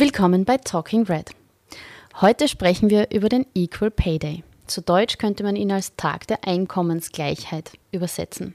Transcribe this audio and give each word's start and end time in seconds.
Willkommen 0.00 0.44
bei 0.44 0.58
Talking 0.58 1.06
Red. 1.06 1.32
Heute 2.20 2.46
sprechen 2.46 2.88
wir 2.88 3.10
über 3.10 3.28
den 3.28 3.46
Equal 3.52 3.90
Pay 3.90 4.20
Day. 4.20 4.44
Zu 4.68 4.80
Deutsch 4.80 5.18
könnte 5.18 5.42
man 5.42 5.56
ihn 5.56 5.72
als 5.72 5.96
Tag 5.96 6.28
der 6.28 6.44
Einkommensgleichheit 6.44 7.72
übersetzen, 7.90 8.54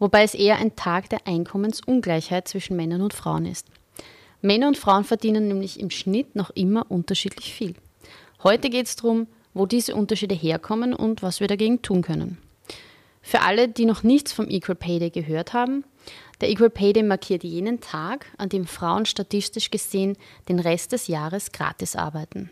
wobei 0.00 0.24
es 0.24 0.34
eher 0.34 0.56
ein 0.56 0.74
Tag 0.74 1.08
der 1.08 1.28
Einkommensungleichheit 1.28 2.48
zwischen 2.48 2.74
Männern 2.74 3.02
und 3.02 3.14
Frauen 3.14 3.46
ist. 3.46 3.68
Männer 4.42 4.66
und 4.66 4.76
Frauen 4.76 5.04
verdienen 5.04 5.46
nämlich 5.46 5.78
im 5.78 5.90
Schnitt 5.90 6.34
noch 6.34 6.50
immer 6.50 6.90
unterschiedlich 6.90 7.54
viel. 7.54 7.74
Heute 8.42 8.68
geht 8.68 8.86
es 8.86 8.96
darum, 8.96 9.28
wo 9.54 9.66
diese 9.66 9.94
Unterschiede 9.94 10.34
herkommen 10.34 10.92
und 10.92 11.22
was 11.22 11.38
wir 11.38 11.46
dagegen 11.46 11.82
tun 11.82 12.02
können. 12.02 12.38
Für 13.22 13.42
alle, 13.42 13.68
die 13.68 13.84
noch 13.84 14.02
nichts 14.02 14.32
vom 14.32 14.48
Equal 14.48 14.74
Pay 14.74 14.98
Day 14.98 15.10
gehört 15.10 15.52
haben, 15.52 15.84
der 16.40 16.50
Equal 16.50 16.70
Pay 16.70 16.92
Day 16.92 17.02
markiert 17.02 17.44
jenen 17.44 17.80
Tag, 17.80 18.26
an 18.38 18.48
dem 18.48 18.66
Frauen 18.66 19.06
statistisch 19.06 19.70
gesehen 19.70 20.16
den 20.48 20.58
Rest 20.58 20.92
des 20.92 21.06
Jahres 21.06 21.52
gratis 21.52 21.96
arbeiten. 21.96 22.50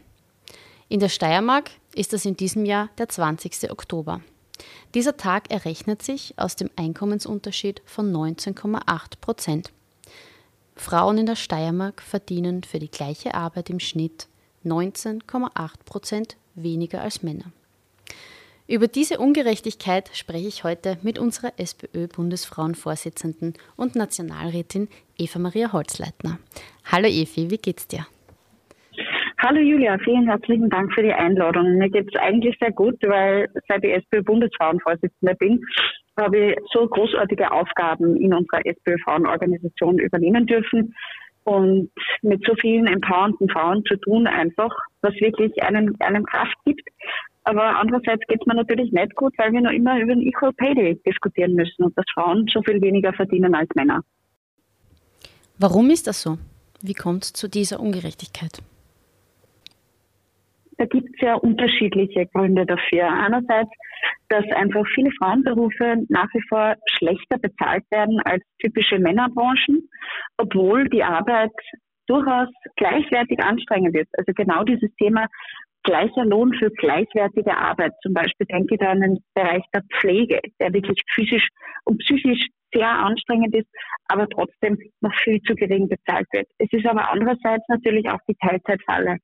In 0.88 1.00
der 1.00 1.08
Steiermark 1.08 1.70
ist 1.94 2.12
das 2.12 2.24
in 2.24 2.36
diesem 2.36 2.64
Jahr 2.64 2.90
der 2.98 3.08
20. 3.08 3.70
Oktober. 3.70 4.22
Dieser 4.94 5.16
Tag 5.16 5.50
errechnet 5.50 6.02
sich 6.02 6.34
aus 6.38 6.56
dem 6.56 6.70
Einkommensunterschied 6.76 7.82
von 7.84 8.12
19,8 8.12 9.20
Prozent. 9.20 9.72
Frauen 10.74 11.18
in 11.18 11.26
der 11.26 11.36
Steiermark 11.36 12.00
verdienen 12.00 12.62
für 12.64 12.78
die 12.78 12.90
gleiche 12.90 13.34
Arbeit 13.34 13.68
im 13.70 13.80
Schnitt 13.80 14.28
19,8 14.64 15.70
Prozent 15.84 16.36
weniger 16.54 17.02
als 17.02 17.22
Männer. 17.22 17.52
Über 18.70 18.86
diese 18.86 19.16
Ungerechtigkeit 19.16 20.10
spreche 20.12 20.46
ich 20.46 20.62
heute 20.62 20.98
mit 21.02 21.18
unserer 21.18 21.52
SPÖ-Bundesfrauenvorsitzenden 21.56 23.54
und 23.78 23.96
Nationalrätin 23.96 24.88
Eva 25.16 25.38
Maria 25.38 25.72
Holzleitner. 25.72 26.38
Hallo 26.84 27.06
Evi, 27.06 27.50
wie 27.50 27.56
geht's 27.56 27.88
dir? 27.88 28.06
Hallo 29.38 29.58
Julia, 29.60 29.96
vielen 30.04 30.28
herzlichen 30.28 30.68
Dank 30.68 30.92
für 30.92 31.02
die 31.02 31.14
Einladung. 31.14 31.78
Mir 31.78 31.88
geht 31.88 32.14
es 32.14 32.20
eigentlich 32.20 32.58
sehr 32.60 32.72
gut, 32.72 32.96
weil 33.04 33.48
seit 33.68 33.82
ich 33.84 33.94
SPÖ-Bundesfrauenvorsitzende 34.04 35.34
bin, 35.36 35.64
habe 36.18 36.50
ich 36.50 36.58
so 36.70 36.86
großartige 36.86 37.50
Aufgaben 37.50 38.16
in 38.16 38.34
unserer 38.34 38.66
SPÖ-Frauenorganisation 38.66 39.98
übernehmen 39.98 40.44
dürfen 40.44 40.94
und 41.48 41.90
mit 42.22 42.44
so 42.46 42.54
vielen 42.60 42.86
empowernden 42.86 43.48
Frauen 43.48 43.82
zu 43.86 43.96
tun 43.96 44.26
einfach, 44.26 44.70
was 45.02 45.14
wirklich 45.14 45.62
einem, 45.62 45.96
einem 46.00 46.24
Kraft 46.24 46.54
gibt 46.64 46.88
aber 47.48 47.78
andererseits 47.78 48.20
geht 48.28 48.42
es 48.42 48.46
mir 48.46 48.56
natürlich 48.56 48.92
nicht 48.92 49.14
gut, 49.14 49.32
weil 49.38 49.52
wir 49.52 49.62
noch 49.62 49.70
immer 49.70 49.98
über 49.98 50.14
den 50.14 50.20
Equal 50.20 50.52
Pay 50.52 50.74
Day 50.74 51.00
diskutieren 51.06 51.54
müssen 51.54 51.82
und 51.82 51.96
dass 51.96 52.04
Frauen 52.12 52.46
so 52.52 52.62
viel 52.62 52.78
weniger 52.82 53.14
verdienen 53.14 53.54
als 53.54 53.70
Männer. 53.74 54.02
Warum 55.58 55.88
ist 55.88 56.06
das 56.06 56.20
so? 56.20 56.36
Wie 56.82 56.92
kommt 56.92 57.24
es 57.24 57.32
zu 57.32 57.48
dieser 57.48 57.80
Ungerechtigkeit? 57.80 58.58
Da 60.78 60.86
gibt 60.86 61.08
es 61.12 61.20
ja 61.20 61.34
unterschiedliche 61.34 62.26
Gründe 62.26 62.64
dafür. 62.64 63.08
Einerseits, 63.08 63.70
dass 64.28 64.44
einfach 64.54 64.84
viele 64.94 65.10
Frauenberufe 65.18 65.96
nach 66.08 66.28
wie 66.32 66.42
vor 66.48 66.76
schlechter 66.96 67.38
bezahlt 67.38 67.84
werden 67.90 68.20
als 68.24 68.44
typische 68.60 68.98
Männerbranchen, 68.98 69.88
obwohl 70.36 70.88
die 70.88 71.02
Arbeit 71.02 71.50
durchaus 72.06 72.48
gleichwertig 72.76 73.40
anstrengend 73.40 73.96
ist. 73.96 74.08
Also 74.16 74.32
genau 74.34 74.62
dieses 74.64 74.94
Thema 74.96 75.26
gleicher 75.82 76.24
Lohn 76.24 76.54
für 76.54 76.70
gleichwertige 76.70 77.56
Arbeit. 77.56 77.92
Zum 78.02 78.14
Beispiel 78.14 78.46
denke 78.46 78.74
ich 78.74 78.80
da 78.80 78.90
an 78.90 79.00
den 79.00 79.18
Bereich 79.34 79.64
der 79.74 79.82
Pflege, 79.98 80.40
der 80.60 80.72
wirklich 80.72 81.00
physisch 81.14 81.48
und 81.84 81.98
psychisch 81.98 82.46
sehr 82.72 82.88
anstrengend 82.88 83.54
ist, 83.54 83.68
aber 84.08 84.28
trotzdem 84.28 84.78
noch 85.00 85.14
viel 85.24 85.40
zu 85.42 85.54
gering 85.54 85.88
bezahlt 85.88 86.26
wird. 86.32 86.46
Es 86.58 86.68
ist 86.72 86.86
aber 86.86 87.10
andererseits 87.10 87.66
natürlich 87.68 88.08
auch 88.10 88.20
die 88.28 88.36
Teilzeitfalle. 88.36 89.16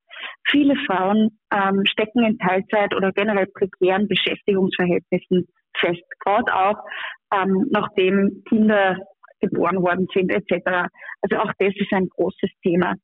Viele 0.50 0.75
Frauen 0.87 1.38
ähm, 1.53 1.82
stecken 1.87 2.25
in 2.25 2.38
Teilzeit 2.38 2.94
oder 2.94 3.12
generell 3.12 3.47
prekären 3.47 4.09
Beschäftigungsverhältnissen 4.09 5.47
fest, 5.78 6.03
gerade 6.21 6.55
auch 6.55 6.77
ähm, 7.32 7.66
nachdem 7.71 8.43
Kinder 8.49 8.97
geboren 9.41 9.82
worden 9.82 10.06
sind 10.15 10.31
etc. 10.31 10.88
Also 11.22 11.37
auch 11.37 11.53
das 11.59 11.75
ist 11.77 11.93
ein 11.93 12.09
großes 12.09 12.50
Thema. 12.62 12.94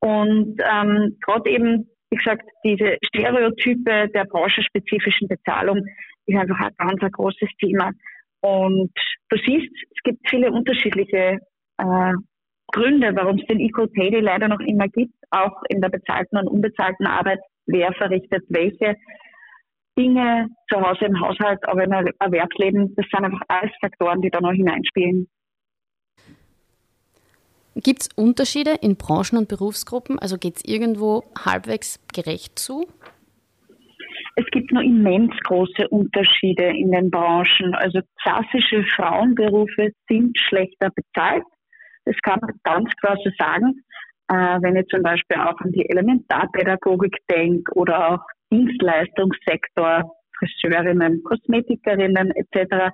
Und 0.00 0.60
ähm, 0.62 1.16
gerade 1.20 1.50
eben 1.50 1.86
wie 2.10 2.16
gesagt, 2.16 2.42
diese 2.64 2.96
Stereotype 3.04 4.08
der 4.08 4.24
branchenspezifischen 4.24 5.28
Bezahlung 5.28 5.84
ist 6.26 6.36
einfach 6.36 6.58
ein 6.60 6.74
ganz 6.76 7.02
ein 7.02 7.10
großes 7.12 7.48
Thema. 7.60 7.92
Und 8.40 8.90
du 9.28 9.36
siehst, 9.46 9.70
es 9.90 10.02
gibt 10.02 10.28
viele 10.28 10.50
unterschiedliche 10.50 11.38
äh, 11.78 12.12
Gründe, 12.72 13.14
warum 13.14 13.38
es 13.38 13.46
den 13.46 13.60
Equal 13.60 13.88
Pay 13.88 14.10
Day 14.10 14.20
leider 14.20 14.48
noch 14.48 14.60
immer 14.60 14.88
gibt, 14.88 15.14
auch 15.30 15.62
in 15.68 15.80
der 15.80 15.88
bezahlten 15.88 16.38
und 16.38 16.48
unbezahlten 16.48 17.06
Arbeit. 17.06 17.40
Wer 17.66 17.92
verrichtet 17.92 18.44
welche 18.48 18.96
Dinge 19.98 20.48
zu 20.72 20.80
Hause 20.80 21.06
im 21.06 21.20
Haushalt, 21.20 21.58
aber 21.68 21.84
im 21.84 21.92
Erwerbsleben, 21.92 22.94
das 22.96 23.06
sind 23.12 23.24
einfach 23.24 23.42
alles 23.48 23.72
Faktoren, 23.80 24.20
die 24.22 24.30
da 24.30 24.40
noch 24.40 24.52
hineinspielen. 24.52 25.28
Gibt 27.76 28.02
es 28.02 28.08
Unterschiede 28.16 28.74
in 28.80 28.96
Branchen 28.96 29.38
und 29.38 29.48
Berufsgruppen? 29.48 30.18
Also 30.18 30.36
geht 30.38 30.56
es 30.56 30.64
irgendwo 30.64 31.24
halbwegs 31.44 32.00
gerecht 32.12 32.58
zu? 32.58 32.86
Es 34.36 34.46
gibt 34.52 34.72
nur 34.72 34.82
immens 34.82 35.32
große 35.44 35.88
Unterschiede 35.88 36.64
in 36.64 36.90
den 36.90 37.10
Branchen. 37.10 37.74
Also 37.74 38.00
klassische 38.22 38.84
Frauenberufe 38.96 39.90
sind 40.08 40.38
schlechter 40.38 40.90
bezahlt. 40.94 41.44
Das 42.04 42.16
kann 42.22 42.38
man 42.40 42.54
ganz 42.64 42.90
klar 43.00 43.16
so 43.22 43.30
sagen. 43.38 43.82
Äh, 44.28 44.62
wenn 44.62 44.76
ich 44.76 44.86
zum 44.86 45.02
Beispiel 45.02 45.38
auch 45.38 45.58
an 45.58 45.72
die 45.72 45.88
Elementarpädagogik 45.88 47.16
denke 47.28 47.72
oder 47.74 48.12
auch 48.12 48.20
Dienstleistungssektor, 48.52 50.14
Friseurinnen, 50.38 51.22
Kosmetikerinnen 51.24 52.32
etc. 52.36 52.92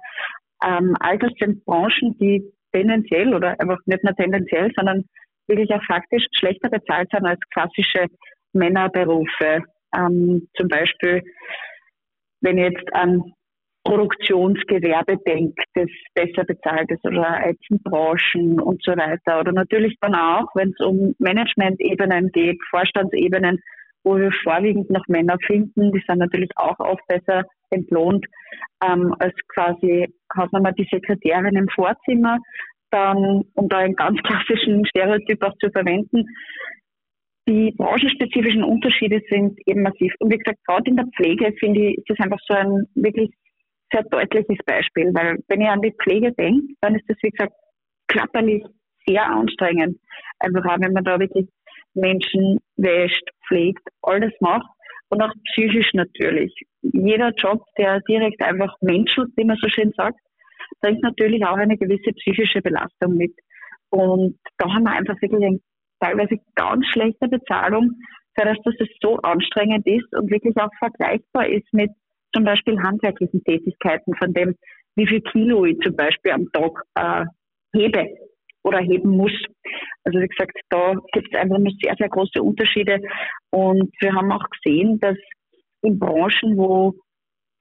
Ähm, 0.65 0.97
all 1.00 1.19
das 1.19 1.33
sind 1.39 1.65
Branchen, 1.65 2.17
die 2.19 2.43
tendenziell 2.72 3.34
oder 3.34 3.59
einfach 3.61 3.78
nicht 3.87 4.03
nur 4.03 4.15
tendenziell, 4.15 4.71
sondern 4.75 5.05
wirklich 5.47 5.71
auch 5.71 5.84
faktisch 5.84 6.25
schlechter 6.38 6.69
bezahlt 6.71 7.09
sind 7.11 7.27
als 7.27 7.41
klassische 7.53 8.06
Männerberufe. 8.53 9.62
Ähm, 9.94 10.49
zum 10.56 10.69
Beispiel, 10.69 11.23
wenn 12.41 12.59
ich 12.59 12.73
jetzt 12.73 12.94
an 12.94 13.23
Produktionsgewerbe 13.86 15.16
denke, 15.24 15.62
das 15.74 15.88
besser 16.14 16.44
bezahlt 16.44 16.91
ist 16.91 17.04
oder 17.04 17.38
IT-Branchen 17.48 18.60
und 18.60 18.82
so 18.82 18.92
weiter. 18.92 19.41
Oder 19.41 19.52
natürlich 19.52 19.97
dann 20.00 20.14
auch, 20.14 20.48
wenn 20.54 20.70
es 20.70 20.84
um 20.84 21.14
Management-Ebenen 21.19 22.30
geht, 22.32 22.58
Vorstandsebenen, 22.70 23.60
wo 24.02 24.16
wir 24.16 24.32
vorwiegend 24.42 24.91
noch 24.91 25.06
Männer 25.06 25.36
finden, 25.46 25.92
die 25.92 26.02
sind 26.06 26.19
natürlich 26.19 26.50
auch 26.56 26.78
oft 26.80 27.06
besser 27.06 27.44
entlohnt 27.70 28.26
ähm, 28.84 29.14
als 29.20 29.34
quasi 29.48 30.06
Hausnummer 30.36 30.72
die 30.72 30.88
Sekretärin 30.91 31.56
im 31.56 31.69
Vorzimmer, 31.69 32.38
dann, 32.91 33.42
um 33.54 33.69
da 33.69 33.78
einen 33.78 33.94
ganz 33.94 34.19
klassischen 34.25 34.84
Stereotyp 34.86 35.42
auch 35.44 35.56
zu 35.60 35.70
verwenden. 35.70 36.25
Die 37.48 37.72
branchenspezifischen 37.76 38.64
Unterschiede 38.64 39.22
sind 39.30 39.58
eben 39.66 39.82
massiv. 39.82 40.12
Und 40.19 40.32
wie 40.32 40.38
gesagt, 40.38 40.58
gerade 40.66 40.91
in 40.91 40.96
der 40.96 41.06
Pflege 41.16 41.52
finde 41.60 41.80
ich, 41.80 41.98
ist 41.98 42.10
das 42.10 42.19
einfach 42.19 42.41
so 42.48 42.54
ein 42.54 42.86
wirklich 42.96 43.30
sehr 43.96 44.04
deutliches 44.04 44.58
Beispiel, 44.64 45.10
weil 45.14 45.38
wenn 45.48 45.60
ich 45.60 45.68
an 45.68 45.82
die 45.82 45.94
Pflege 46.02 46.32
denke, 46.32 46.74
dann 46.80 46.94
ist 46.94 47.08
das, 47.08 47.16
wie 47.22 47.30
gesagt, 47.30 47.54
körperlich 48.08 48.62
sehr 49.06 49.24
anstrengend. 49.26 49.98
Einfach 50.38 50.64
auch, 50.64 50.80
wenn 50.80 50.92
man 50.92 51.04
da 51.04 51.18
wirklich 51.18 51.48
Menschen 51.94 52.58
wäscht, 52.76 53.24
pflegt, 53.46 53.82
alles 54.02 54.32
macht 54.40 54.68
und 55.08 55.22
auch 55.22 55.32
psychisch 55.52 55.92
natürlich. 55.94 56.52
Jeder 56.82 57.30
Job, 57.36 57.62
der 57.78 58.00
direkt 58.08 58.42
einfach 58.42 58.74
menschelt, 58.80 59.30
wie 59.36 59.44
man 59.44 59.56
so 59.60 59.68
schön 59.68 59.92
sagt, 59.96 60.18
bringt 60.81 61.02
natürlich 61.02 61.44
auch 61.44 61.56
eine 61.56 61.78
gewisse 61.78 62.12
psychische 62.12 62.60
Belastung 62.60 63.16
mit. 63.16 63.32
Und 63.90 64.38
da 64.58 64.72
haben 64.72 64.84
wir 64.84 64.92
einfach 64.92 65.20
wirklich 65.22 65.44
eine 65.44 65.60
teilweise 66.00 66.37
ganz 66.54 66.87
schlechte 66.88 67.28
Bezahlung, 67.28 67.92
für 68.38 68.44
das, 68.44 68.58
dass 68.64 68.75
es 68.81 68.88
so 69.00 69.16
anstrengend 69.19 69.87
ist 69.87 70.12
und 70.14 70.31
wirklich 70.31 70.54
auch 70.58 70.69
vergleichbar 70.78 71.49
ist 71.49 71.72
mit 71.72 71.90
zum 72.37 72.44
Beispiel 72.44 72.79
handwerklichen 72.83 73.43
Tätigkeiten, 73.44 74.15
von 74.17 74.35
dem, 74.35 74.55
wie 74.94 75.06
viel 75.06 75.23
Kilo 75.23 75.65
ich 75.65 75.79
zum 75.79 75.97
Beispiel 75.97 76.33
am 76.33 76.47
Tag 76.53 76.83
äh, 76.94 77.25
hebe 77.75 78.06
oder 78.62 78.79
heben 78.79 79.11
muss. 79.11 79.33
Also 80.05 80.21
wie 80.21 80.29
gesagt, 80.29 80.59
da 80.69 80.94
gibt 81.12 81.29
es 81.33 81.41
einfach 81.41 81.59
nur 81.59 81.73
sehr, 81.81 81.94
sehr 81.99 82.09
große 82.09 82.43
Unterschiede. 82.43 83.00
Und 83.50 83.91
wir 84.00 84.12
haben 84.12 84.31
auch 84.33 84.44
gesehen, 84.50 85.00
dass 85.00 85.17
in 85.83 85.99
Branchen, 85.99 86.56
wo 86.56 86.94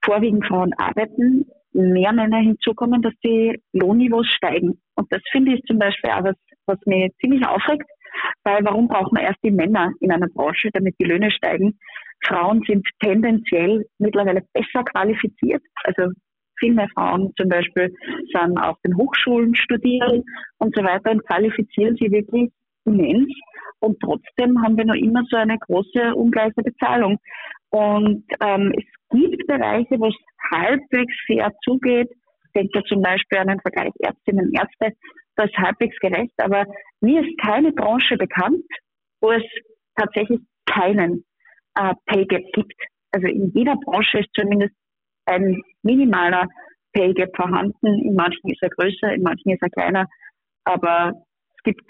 vorwiegend 0.04 0.46
Frauen 0.46 0.72
arbeiten, 0.74 1.46
mehr 1.72 2.12
Männer 2.12 2.38
hinzukommen, 2.38 3.02
dass 3.02 3.14
die 3.24 3.58
Lohnniveaus 3.72 4.26
steigen. 4.26 4.80
Und 4.94 5.12
das 5.12 5.22
finde 5.30 5.54
ich 5.54 5.62
zum 5.64 5.78
Beispiel 5.78 6.10
auch 6.10 6.24
was, 6.24 6.36
was 6.66 6.78
mich 6.86 7.12
ziemlich 7.20 7.46
aufregt, 7.46 7.88
weil 8.44 8.64
warum 8.64 8.88
braucht 8.88 9.12
man 9.12 9.22
erst 9.22 9.42
die 9.42 9.50
Männer 9.50 9.92
in 10.00 10.12
einer 10.12 10.28
Branche, 10.28 10.70
damit 10.72 10.94
die 11.00 11.06
Löhne 11.06 11.30
steigen? 11.30 11.78
Frauen 12.24 12.62
sind 12.66 12.86
tendenziell 13.00 13.86
mittlerweile 13.98 14.42
besser 14.52 14.84
qualifiziert. 14.84 15.62
Also 15.84 16.10
viel 16.58 16.74
mehr 16.74 16.88
Frauen 16.94 17.32
zum 17.36 17.48
Beispiel 17.48 17.94
sind 18.32 18.58
auf 18.58 18.76
den 18.84 18.96
Hochschulen 18.96 19.54
studieren 19.54 20.24
und 20.58 20.74
so 20.74 20.82
weiter 20.82 21.10
und 21.10 21.26
qualifizieren 21.26 21.96
sie 21.96 22.10
wirklich 22.10 22.50
immens. 22.86 23.32
und 23.80 23.98
trotzdem 24.00 24.62
haben 24.62 24.76
wir 24.76 24.84
noch 24.84 24.94
immer 24.94 25.22
so 25.28 25.36
eine 25.36 25.58
große 25.58 26.14
ungleiche 26.14 26.62
Bezahlung. 26.62 27.18
Und 27.70 28.24
ähm, 28.40 28.72
es 28.76 28.84
gibt 29.10 29.46
Bereiche, 29.46 29.98
wo 29.98 30.06
es 30.06 30.14
halbwegs 30.52 31.14
fair 31.26 31.52
zugeht. 31.62 32.08
Ich 32.10 32.52
denke 32.54 32.82
zum 32.84 33.02
Beispiel 33.02 33.38
an 33.38 33.48
den 33.48 33.60
Vergleich 33.60 33.92
Ärztinnen 33.98 34.46
und 34.46 34.58
Ärzte, 34.58 34.96
das 35.36 35.50
ist 35.50 35.58
halbwegs 35.58 35.96
gerecht, 35.98 36.34
aber 36.38 36.66
mir 37.00 37.20
ist 37.20 37.38
keine 37.38 37.72
Branche 37.72 38.16
bekannt, 38.16 38.64
wo 39.20 39.32
es 39.32 39.42
tatsächlich 39.94 40.40
keinen 40.66 41.24
äh, 41.74 41.94
Pay 42.06 42.26
Gap 42.26 42.44
gibt. 42.52 42.74
Also 43.12 43.28
in 43.28 43.52
jeder 43.54 43.76
Branche 43.76 44.18
ist 44.18 44.30
zumindest 44.34 44.74
ein 45.26 45.62
minimaler 45.82 46.48
Pay 46.92 47.14
Gap 47.14 47.34
vorhanden. 47.36 47.86
In 48.02 48.14
manchen 48.14 48.50
ist 48.50 48.62
er 48.62 48.70
größer, 48.70 49.12
in 49.12 49.22
manchen 49.22 49.52
ist 49.52 49.62
er 49.62 49.70
kleiner. 49.70 50.06
Aber 50.64 51.12
es 51.56 51.62
gibt 51.62 51.84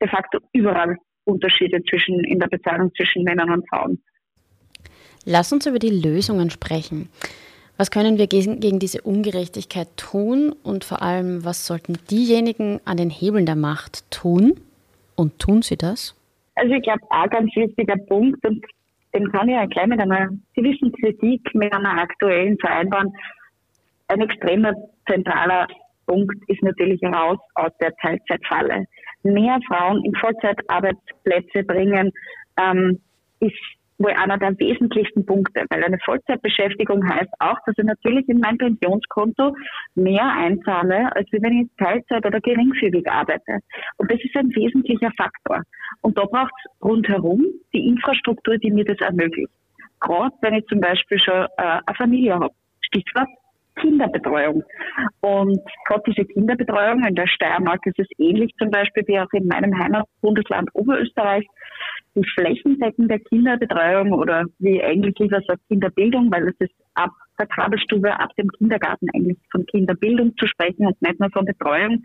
de 0.00 0.08
facto 0.08 0.38
überall 0.52 0.96
Unterschiede 1.24 1.82
zwischen, 1.88 2.20
in 2.24 2.38
der 2.38 2.48
Bezahlung 2.48 2.92
zwischen 2.96 3.24
Männern 3.24 3.50
und 3.50 3.68
Frauen. 3.68 4.02
Lass 5.24 5.52
uns 5.52 5.66
über 5.66 5.78
die 5.78 5.90
Lösungen 5.90 6.50
sprechen. 6.50 7.08
Was 7.82 7.90
können 7.90 8.16
wir 8.16 8.28
gegen, 8.28 8.78
diese 8.78 9.02
Ungerechtigkeit 9.02 9.88
tun 9.96 10.54
und 10.62 10.84
vor 10.84 11.02
allem, 11.02 11.44
was 11.44 11.66
sollten 11.66 11.98
diejenigen 12.08 12.78
an 12.84 12.96
den 12.96 13.10
Hebeln 13.10 13.44
der 13.44 13.56
Macht 13.56 14.08
tun? 14.12 14.54
Und 15.16 15.40
tun 15.40 15.62
sie 15.62 15.76
das? 15.76 16.14
Also 16.54 16.74
ich 16.74 16.82
glaube, 16.84 17.00
ein 17.10 17.28
ganz 17.28 17.50
wichtiger 17.56 17.96
Punkt, 18.06 18.46
und 18.46 18.64
den 19.12 19.32
kann 19.32 19.48
ich 19.48 19.56
ja 19.56 19.66
gleich 19.66 19.88
mit 19.88 20.00
einer 20.00 20.28
gewissen 20.54 20.92
Kritik, 20.92 21.40
mit 21.54 21.72
einer 21.72 22.00
aktuellen 22.00 22.56
vereinbaren. 22.58 23.12
Ein 24.06 24.20
extremer 24.20 24.74
zentraler 25.10 25.66
Punkt 26.06 26.36
ist 26.46 26.62
natürlich 26.62 27.02
raus 27.02 27.40
aus 27.56 27.72
der 27.80 27.92
Teilzeitfalle. 27.96 28.84
Mehr 29.24 29.58
Frauen 29.66 30.04
in 30.04 30.14
Vollzeitarbeitsplätze 30.14 31.64
bringen, 31.64 32.12
ähm, 32.60 33.00
ist 33.40 33.58
wohl 34.02 34.12
einer 34.12 34.38
der 34.38 34.58
wesentlichsten 34.58 35.24
Punkte, 35.24 35.64
weil 35.70 35.84
eine 35.84 35.98
Vollzeitbeschäftigung 36.04 37.08
heißt 37.08 37.32
auch, 37.38 37.56
dass 37.66 37.76
ich 37.78 37.84
natürlich 37.84 38.28
in 38.28 38.40
mein 38.40 38.58
Pensionskonto 38.58 39.54
mehr 39.94 40.26
einzahle, 40.26 41.14
als 41.14 41.28
wenn 41.32 41.60
ich 41.60 41.68
Teilzeit 41.78 42.24
oder 42.24 42.40
geringfügig 42.40 43.08
arbeite. 43.10 43.58
Und 43.98 44.10
das 44.10 44.18
ist 44.22 44.36
ein 44.36 44.54
wesentlicher 44.54 45.10
Faktor. 45.16 45.62
Und 46.00 46.18
da 46.18 46.24
braucht 46.24 46.52
es 46.64 46.82
rundherum 46.82 47.44
die 47.72 47.86
Infrastruktur, 47.88 48.58
die 48.58 48.70
mir 48.70 48.84
das 48.84 48.98
ermöglicht. 49.00 49.52
Gerade 50.00 50.34
wenn 50.40 50.54
ich 50.54 50.66
zum 50.66 50.80
Beispiel 50.80 51.18
schon 51.18 51.46
äh, 51.56 51.80
eine 51.86 51.96
Familie 51.96 52.34
habe. 52.34 52.54
Stichwort 52.80 53.28
Kinderbetreuung. 53.76 54.62
Und 55.20 55.60
gerade 55.86 56.02
diese 56.06 56.26
Kinderbetreuung 56.26 57.04
in 57.04 57.14
der 57.14 57.26
Steiermark 57.26 57.84
ist 57.86 57.98
es 57.98 58.08
ähnlich 58.18 58.52
zum 58.58 58.70
Beispiel 58.70 59.04
wie 59.06 59.18
auch 59.18 59.32
in 59.32 59.46
meinem 59.46 59.76
Heimatbundesland 59.78 60.68
Oberösterreich. 60.74 61.46
Die 62.14 62.28
flächendeckende 62.34 63.18
Kinderbetreuung 63.20 64.12
oder 64.12 64.44
wie 64.58 64.82
eigentlich 64.82 65.18
lieber 65.18 65.40
sagt 65.46 65.60
Kinderbildung, 65.68 66.30
weil 66.30 66.48
es 66.48 66.56
ist 66.58 66.74
ab 66.94 67.10
der 67.38 67.46
Krabbelstube, 67.46 68.12
ab 68.18 68.30
dem 68.36 68.48
Kindergarten 68.50 69.08
eigentlich 69.14 69.38
von 69.50 69.64
Kinderbildung 69.66 70.36
zu 70.36 70.46
sprechen 70.46 70.86
und 70.86 71.00
nicht 71.00 71.18
nur 71.18 71.30
von 71.30 71.46
Betreuung, 71.46 72.02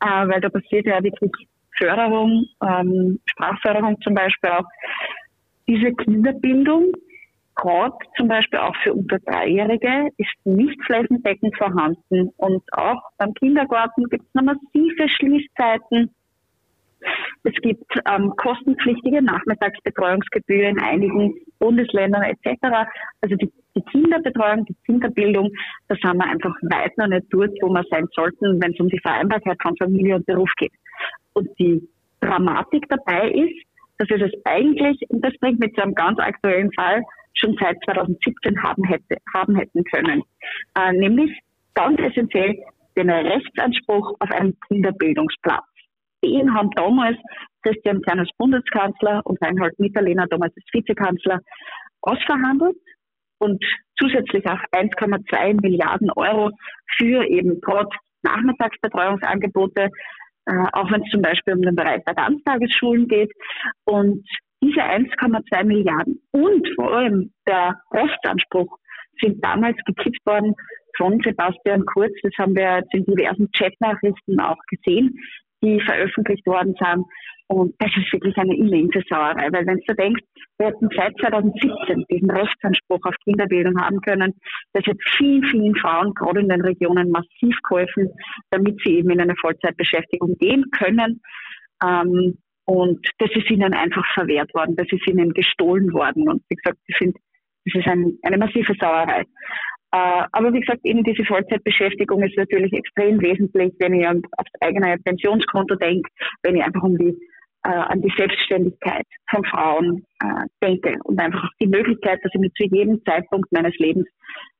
äh, 0.00 0.28
weil 0.28 0.40
da 0.40 0.48
passiert 0.48 0.86
ja 0.86 1.02
wirklich 1.02 1.30
Förderung, 1.76 2.46
ähm, 2.62 3.18
Sprachförderung 3.26 4.00
zum 4.02 4.14
Beispiel 4.14 4.50
auch. 4.50 4.64
Diese 5.68 5.92
Kinderbildung 5.92 6.92
gerade 7.54 7.96
zum 8.16 8.28
Beispiel 8.28 8.58
auch 8.58 8.74
für 8.82 8.94
unter 8.94 9.18
Dreijährige 9.18 10.08
ist 10.16 10.34
nicht 10.44 10.82
flächendeckend 10.84 11.56
vorhanden. 11.56 12.30
Und 12.36 12.62
auch 12.72 13.02
beim 13.18 13.34
Kindergarten 13.34 14.04
gibt 14.08 14.24
es 14.26 14.34
noch 14.34 14.42
massive 14.42 15.08
Schließzeiten. 15.08 16.14
Es 17.44 17.54
gibt 17.62 17.92
ähm, 18.10 18.32
kostenpflichtige 18.36 19.22
Nachmittagsbetreuungsgebühren 19.22 20.76
in 20.76 20.82
einigen 20.82 21.34
Bundesländern 21.58 22.22
etc. 22.22 22.58
Also 23.20 23.36
die, 23.36 23.50
die, 23.76 23.82
Kinderbetreuung, 23.90 24.64
die 24.66 24.76
Kinderbildung, 24.86 25.50
da 25.88 25.96
sind 25.96 26.16
wir 26.16 26.26
einfach 26.26 26.54
weit 26.62 26.96
noch 26.98 27.08
nicht 27.08 27.26
dort, 27.30 27.50
wo 27.62 27.68
wir 27.68 27.84
sein 27.90 28.06
sollten, 28.14 28.62
wenn 28.62 28.72
es 28.72 28.80
um 28.80 28.88
die 28.88 29.00
Vereinbarkeit 29.00 29.60
von 29.62 29.76
Familie 29.76 30.16
und 30.16 30.26
Beruf 30.26 30.50
geht. 30.56 30.72
Und 31.34 31.48
die 31.58 31.86
Dramatik 32.20 32.88
dabei 32.88 33.30
ist, 33.30 33.66
dass 33.98 34.08
wir 34.08 34.18
das 34.18 34.32
eigentlich, 34.44 34.98
und 35.08 35.24
das 35.24 35.32
bringt 35.40 35.60
mich 35.60 35.72
zu 35.74 35.82
einem 35.82 35.94
ganz 35.94 36.18
aktuellen 36.18 36.72
Fall, 36.72 37.02
schon 37.34 37.56
seit 37.60 37.78
2017 37.84 38.62
haben, 38.62 38.84
hätte, 38.84 39.16
haben 39.34 39.56
hätten 39.56 39.84
können. 39.84 40.22
Äh, 40.76 40.92
nämlich 40.92 41.30
ganz 41.74 42.00
essentiell 42.00 42.56
den 42.96 43.10
Rechtsanspruch 43.10 44.14
auf 44.18 44.30
einen 44.30 44.58
Kinderbildungsplatz. 44.68 45.64
Den 46.24 46.54
haben 46.54 46.70
damals 46.72 47.16
Christian 47.62 48.02
Kern 48.02 48.20
als 48.20 48.30
Bundeskanzler 48.38 49.22
und 49.24 49.40
Reinhold 49.42 49.78
Mitterlehner 49.78 50.26
damals 50.28 50.54
als 50.56 50.66
Vizekanzler 50.72 51.40
ausverhandelt 52.02 52.76
und 53.38 53.62
zusätzlich 53.98 54.44
auch 54.46 54.60
1,2 54.72 55.60
Milliarden 55.60 56.10
Euro 56.12 56.50
für 56.96 57.24
eben 57.24 57.60
gerade 57.60 57.88
Nachmittagsbetreuungsangebote, 58.22 59.88
äh, 60.46 60.66
auch 60.72 60.90
wenn 60.90 61.02
es 61.02 61.10
zum 61.10 61.22
Beispiel 61.22 61.54
um 61.54 61.62
den 61.62 61.74
Bereich 61.74 62.02
der 62.04 62.14
Ganztagesschulen 62.14 63.08
geht. 63.08 63.32
Und 63.84 64.24
diese 64.62 64.80
1,2 64.80 65.64
Milliarden 65.64 66.20
und 66.30 66.68
vor 66.76 66.92
allem 66.92 67.32
der 67.48 67.80
Rechtsanspruch 67.92 68.78
sind 69.20 69.44
damals 69.44 69.76
gekippt 69.86 70.24
worden 70.24 70.54
von 70.96 71.20
Sebastian 71.24 71.84
Kurz. 71.86 72.12
Das 72.22 72.32
haben 72.38 72.54
wir 72.54 72.78
jetzt 72.78 72.94
in 72.94 73.04
diversen 73.04 73.50
Chatnachrichten 73.52 74.40
auch 74.40 74.58
gesehen, 74.68 75.18
die 75.62 75.80
veröffentlicht 75.80 76.46
worden 76.46 76.74
sind. 76.78 77.06
Und 77.48 77.74
das 77.78 77.90
ist 77.96 78.10
wirklich 78.12 78.36
eine 78.38 78.56
immense 78.56 79.02
Sauerei, 79.08 79.48
weil 79.52 79.66
wenn 79.66 79.80
du 79.86 79.94
denkst, 79.94 80.22
wir 80.58 80.68
hätten 80.68 80.88
seit 80.96 81.14
2017 81.18 82.04
diesen 82.10 82.30
Rechtsanspruch 82.30 83.00
auf 83.04 83.14
Kinderbildung 83.24 83.78
haben 83.78 84.00
können, 84.00 84.32
das 84.72 84.86
hat 84.86 84.96
vielen, 85.16 85.44
vielen 85.44 85.76
Frauen, 85.76 86.14
gerade 86.14 86.40
in 86.40 86.48
den 86.48 86.62
Regionen, 86.62 87.10
massiv 87.10 87.56
geholfen, 87.68 88.08
damit 88.50 88.80
sie 88.82 88.98
eben 88.98 89.10
in 89.10 89.20
eine 89.20 89.36
Vollzeitbeschäftigung 89.36 90.36
gehen 90.38 90.64
können. 90.70 91.20
Ähm, 91.84 92.38
und 92.64 93.06
das 93.18 93.30
ist 93.34 93.50
ihnen 93.50 93.74
einfach 93.74 94.06
verwehrt 94.14 94.54
worden, 94.54 94.76
das 94.76 94.86
ist 94.90 95.06
ihnen 95.06 95.34
gestohlen 95.34 95.92
worden. 95.92 96.28
Und 96.28 96.42
wie 96.48 96.54
gesagt, 96.54 96.78
ich 96.86 96.96
finde, 96.96 97.18
das 97.66 97.74
ist 97.80 97.86
ein, 97.86 98.18
eine 98.22 98.38
massive 98.38 98.74
Sauerei. 98.80 99.24
Äh, 99.92 100.24
aber 100.32 100.52
wie 100.54 100.60
gesagt, 100.60 100.80
eben 100.84 101.04
diese 101.04 101.24
Vollzeitbeschäftigung 101.24 102.22
ist 102.22 102.36
natürlich 102.36 102.72
extrem 102.72 103.20
wesentlich, 103.20 103.74
wenn 103.78 103.94
ich 103.94 104.06
aufs 104.08 104.50
eigene 104.60 104.96
Pensionskonto 105.04 105.74
denke, 105.76 106.08
wenn 106.42 106.56
ich 106.56 106.64
einfach 106.64 106.82
um 106.82 106.96
die, 106.96 107.14
äh, 107.64 107.68
an 107.68 108.00
die 108.00 108.12
Selbstständigkeit 108.16 109.06
von 109.30 109.44
Frauen 109.44 110.06
äh, 110.20 110.46
denke 110.62 110.96
und 111.04 111.20
einfach 111.20 111.46
die 111.60 111.66
Möglichkeit, 111.66 112.20
dass 112.22 112.32
ich 112.34 112.40
mich 112.40 112.54
zu 112.54 112.64
jedem 112.64 113.04
Zeitpunkt 113.04 113.52
meines 113.52 113.76
Lebens 113.76 114.06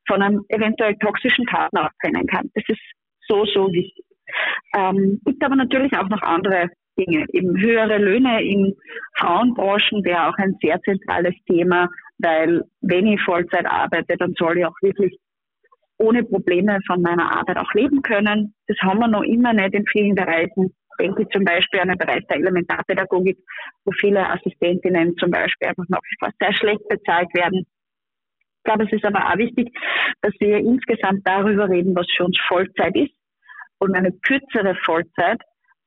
von 0.06 0.20
einem 0.20 0.44
eventuell 0.48 0.96
toxischen 0.96 1.46
Partner 1.46 1.90
trennen 2.02 2.26
kann. 2.26 2.50
Das 2.54 2.64
ist 2.68 2.80
so, 3.26 3.46
so 3.46 3.72
wichtig. 3.72 4.04
Ähm, 4.76 5.18
gibt 5.24 5.42
aber 5.42 5.56
natürlich 5.56 5.92
auch 5.96 6.08
noch 6.08 6.22
andere 6.22 6.68
Dinge. 6.98 7.24
Eben 7.32 7.58
höhere 7.58 7.96
Löhne 7.96 8.42
in 8.42 8.74
Frauenbranchen 9.16 10.04
wäre 10.04 10.28
auch 10.28 10.36
ein 10.36 10.56
sehr 10.60 10.80
zentrales 10.82 11.34
Thema, 11.46 11.88
weil 12.18 12.62
wenn 12.82 13.06
ich 13.06 13.20
Vollzeit 13.22 13.66
arbeite, 13.66 14.16
dann 14.18 14.34
soll 14.38 14.58
ich 14.58 14.66
auch 14.66 14.76
wirklich 14.82 15.16
ohne 15.98 16.24
Probleme 16.24 16.78
von 16.86 17.02
meiner 17.02 17.30
Arbeit 17.30 17.58
auch 17.58 17.72
leben 17.74 18.02
können. 18.02 18.54
Das 18.66 18.76
haben 18.82 18.98
wir 18.98 19.08
noch 19.08 19.22
immer 19.22 19.52
nicht 19.52 19.74
in 19.74 19.86
vielen 19.86 20.14
Bereichen. 20.14 20.74
Denke 21.00 21.22
ich 21.22 21.28
zum 21.28 21.44
Beispiel 21.44 21.80
an 21.80 21.88
den 21.88 21.98
Bereich 21.98 22.24
der 22.28 22.36
Elementarpädagogik, 22.36 23.38
wo 23.84 23.92
viele 23.92 24.28
Assistentinnen 24.28 25.16
zum 25.16 25.30
Beispiel 25.30 25.68
einfach 25.68 25.84
noch 25.88 26.00
sehr 26.40 26.52
schlecht 26.54 26.86
bezahlt 26.88 27.32
werden. 27.34 27.66
Ich 28.58 28.64
glaube, 28.64 28.84
es 28.84 28.92
ist 28.92 29.04
aber 29.04 29.28
auch 29.28 29.38
wichtig, 29.38 29.74
dass 30.20 30.32
wir 30.38 30.58
insgesamt 30.58 31.22
darüber 31.24 31.68
reden, 31.68 31.96
was 31.96 32.06
für 32.16 32.24
uns 32.24 32.38
Vollzeit 32.46 32.94
ist. 32.94 33.12
Und 33.78 33.96
eine 33.96 34.12
kürzere 34.12 34.76
Vollzeit, 34.84 35.40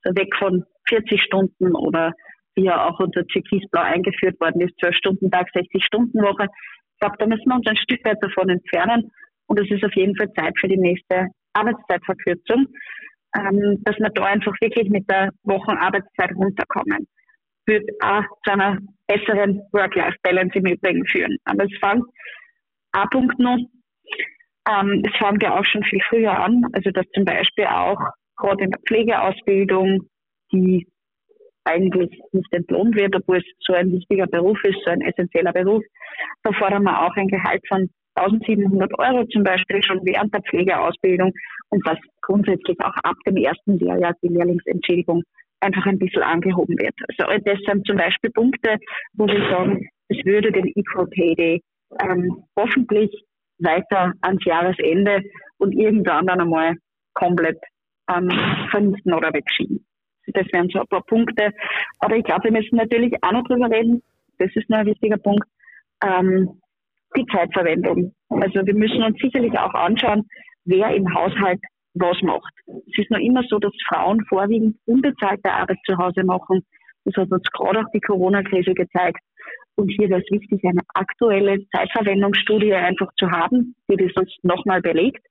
so 0.03 0.13
weg 0.15 0.35
von 0.37 0.65
40 0.89 1.21
Stunden 1.21 1.73
oder 1.73 2.11
wie 2.55 2.65
ja 2.65 2.85
auch 2.87 2.99
unter 2.99 3.25
Türkisblau 3.25 3.81
eingeführt 3.81 4.39
worden 4.41 4.61
ist, 4.61 4.77
12 4.79 4.95
Stunden 4.95 5.31
Tag, 5.31 5.47
60 5.53 5.83
Stunden 5.83 6.21
Woche. 6.21 6.47
Ich 6.93 6.99
glaube, 6.99 7.15
da 7.19 7.25
müssen 7.27 7.47
wir 7.47 7.55
uns 7.55 7.67
ein 7.67 7.77
Stück 7.77 8.03
weit 8.05 8.21
davon 8.21 8.49
entfernen. 8.49 9.11
Und 9.47 9.59
es 9.59 9.69
ist 9.69 9.83
auf 9.83 9.95
jeden 9.95 10.15
Fall 10.15 10.31
Zeit 10.33 10.53
für 10.59 10.67
die 10.67 10.77
nächste 10.77 11.27
Arbeitszeitverkürzung, 11.53 12.67
ähm, 13.35 13.81
dass 13.83 13.97
wir 13.97 14.09
da 14.09 14.25
einfach 14.25 14.53
wirklich 14.61 14.89
mit 14.89 15.09
der 15.09 15.29
Wochenarbeitszeit 15.43 16.35
runterkommen. 16.35 17.07
Wird 17.65 17.89
auch 18.01 18.23
zu 18.43 18.51
einer 18.51 18.79
besseren 19.07 19.61
Work-Life-Balance 19.71 20.57
im 20.57 20.65
Übrigen 20.65 21.05
führen. 21.07 21.37
Aber 21.45 21.65
es 21.65 21.77
fängt, 21.79 22.05
ein 22.91 23.09
Punkt 23.09 23.39
noch, 23.39 23.57
ähm, 24.69 25.03
es 25.05 25.17
fängt 25.17 25.43
ja 25.43 25.59
auch 25.59 25.65
schon 25.65 25.83
viel 25.83 26.01
früher 26.09 26.37
an, 26.37 26.63
also 26.73 26.91
dass 26.91 27.05
zum 27.13 27.25
Beispiel 27.25 27.65
auch 27.65 27.99
gerade 28.37 28.63
in 28.63 28.71
der 28.71 28.79
Pflegeausbildung 28.87 30.07
die 30.51 30.87
eigentlich 31.65 32.11
nicht 32.31 32.53
entlohnt 32.53 32.95
wird, 32.95 33.15
obwohl 33.15 33.37
es 33.37 33.43
so 33.59 33.73
ein 33.73 33.91
wichtiger 33.91 34.27
Beruf 34.27 34.63
ist, 34.63 34.77
so 34.83 34.91
ein 34.91 35.01
essentieller 35.01 35.51
Beruf. 35.51 35.83
Da 36.43 36.51
fordern 36.53 36.83
wir 36.83 37.01
auch 37.01 37.15
ein 37.15 37.27
Gehalt 37.27 37.63
von 37.67 37.89
1700 38.15 38.97
Euro 38.97 39.25
zum 39.27 39.43
Beispiel 39.43 39.83
schon 39.83 39.99
während 40.03 40.33
der 40.33 40.41
Pflegeausbildung 40.41 41.33
und 41.69 41.87
dass 41.87 41.97
grundsätzlich 42.21 42.79
auch 42.79 42.95
ab 43.03 43.15
dem 43.27 43.37
ersten 43.37 43.77
Lehrjahr 43.77 44.13
die 44.21 44.29
Lehrlingsentschädigung 44.29 45.23
einfach 45.59 45.85
ein 45.85 45.99
bisschen 45.99 46.23
angehoben 46.23 46.77
wird. 46.77 46.95
Also 47.07 47.31
das 47.43 47.59
sind 47.65 47.85
zum 47.85 47.97
Beispiel 47.97 48.29
Punkte, 48.31 48.77
wo 49.13 49.27
wir 49.27 49.49
sagen, 49.49 49.87
es 50.09 50.17
würde 50.25 50.51
den 50.51 50.67
Equal 50.75 51.07
Pay 51.07 51.35
Day 51.35 51.61
ähm, 52.01 52.43
hoffentlich 52.57 53.11
weiter 53.59 54.13
ans 54.21 54.43
Jahresende 54.45 55.21
und 55.57 55.73
irgendwann 55.73 56.27
dann 56.27 56.41
einmal 56.41 56.75
komplett 57.13 57.57
ähm, 58.13 58.29
vernichten 58.69 59.13
oder 59.13 59.33
wegschieben. 59.33 59.85
Das 60.27 60.45
wären 60.51 60.69
so 60.69 60.79
ein 60.79 60.87
paar 60.87 61.03
Punkte. 61.03 61.51
Aber 61.99 62.15
ich 62.15 62.23
glaube, 62.23 62.45
wir 62.45 62.51
müssen 62.51 62.75
natürlich 62.75 63.13
auch 63.21 63.31
noch 63.31 63.43
drüber 63.43 63.69
reden. 63.69 64.01
Das 64.39 64.49
ist 64.55 64.69
noch 64.69 64.79
ein 64.79 64.87
wichtiger 64.87 65.17
Punkt. 65.17 65.47
Ähm, 66.03 66.61
die 67.15 67.25
Zeitverwendung. 67.27 68.13
Also 68.29 68.65
wir 68.65 68.75
müssen 68.75 69.03
uns 69.03 69.17
sicherlich 69.19 69.57
auch 69.57 69.73
anschauen, 69.73 70.23
wer 70.65 70.93
im 70.95 71.13
Haushalt 71.13 71.59
was 71.93 72.21
macht. 72.21 72.53
Es 72.67 72.97
ist 72.97 73.11
noch 73.11 73.19
immer 73.19 73.43
so, 73.49 73.59
dass 73.59 73.71
Frauen 73.87 74.23
vorwiegend 74.25 74.77
unbezahlte 74.85 75.51
Arbeit 75.51 75.77
zu 75.85 75.97
Hause 75.97 76.23
machen. 76.23 76.65
Das 77.05 77.15
hat 77.15 77.31
uns 77.31 77.47
gerade 77.51 77.79
auch 77.79 77.91
die 77.93 78.01
Corona-Krise 78.01 78.73
gezeigt. 78.73 79.19
Und 79.75 79.89
hier 79.89 80.09
wäre 80.09 80.21
es 80.21 80.31
wichtig, 80.31 80.63
eine 80.63 80.81
aktuelle 80.93 81.59
Zeitverwendungsstudie 81.69 82.73
einfach 82.73 83.09
zu 83.17 83.29
haben, 83.29 83.75
die 83.89 83.97
das 83.97 84.11
uns 84.15 84.33
nochmal 84.41 84.81
belegt, 84.81 85.25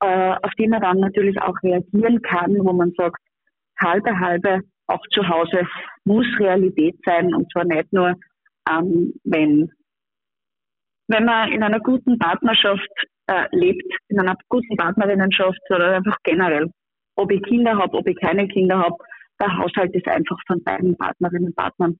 äh, 0.00 0.34
auf 0.42 0.52
die 0.58 0.68
man 0.68 0.80
dann 0.80 1.00
natürlich 1.00 1.40
auch 1.40 1.56
reagieren 1.62 2.22
kann, 2.22 2.56
wo 2.58 2.72
man 2.72 2.92
sagt, 2.96 3.20
halbe 3.80 4.18
halbe 4.18 4.60
auch 4.86 5.02
zu 5.10 5.26
Hause 5.28 5.66
muss 6.04 6.26
Realität 6.38 6.96
sein 7.04 7.34
und 7.34 7.50
zwar 7.52 7.64
nicht 7.64 7.92
nur, 7.92 8.14
ähm, 8.70 9.14
wenn, 9.24 9.70
wenn 11.08 11.24
man 11.24 11.52
in 11.52 11.62
einer 11.62 11.80
guten 11.80 12.18
Partnerschaft 12.18 12.88
äh, 13.26 13.46
lebt, 13.52 13.86
in 14.08 14.20
einer 14.20 14.36
guten 14.48 14.76
Partnerinnenschaft 14.76 15.60
oder 15.70 15.96
einfach 15.96 16.16
generell. 16.22 16.70
Ob 17.16 17.30
ich 17.30 17.42
Kinder 17.42 17.76
habe, 17.76 17.96
ob 17.96 18.06
ich 18.08 18.16
keine 18.20 18.48
Kinder 18.48 18.78
habe, 18.78 18.96
der 19.40 19.56
Haushalt 19.56 19.94
ist 19.94 20.06
einfach 20.08 20.36
von 20.46 20.62
beiden 20.62 20.96
Partnerinnen 20.96 21.46
und 21.46 21.56
Partnern 21.56 21.98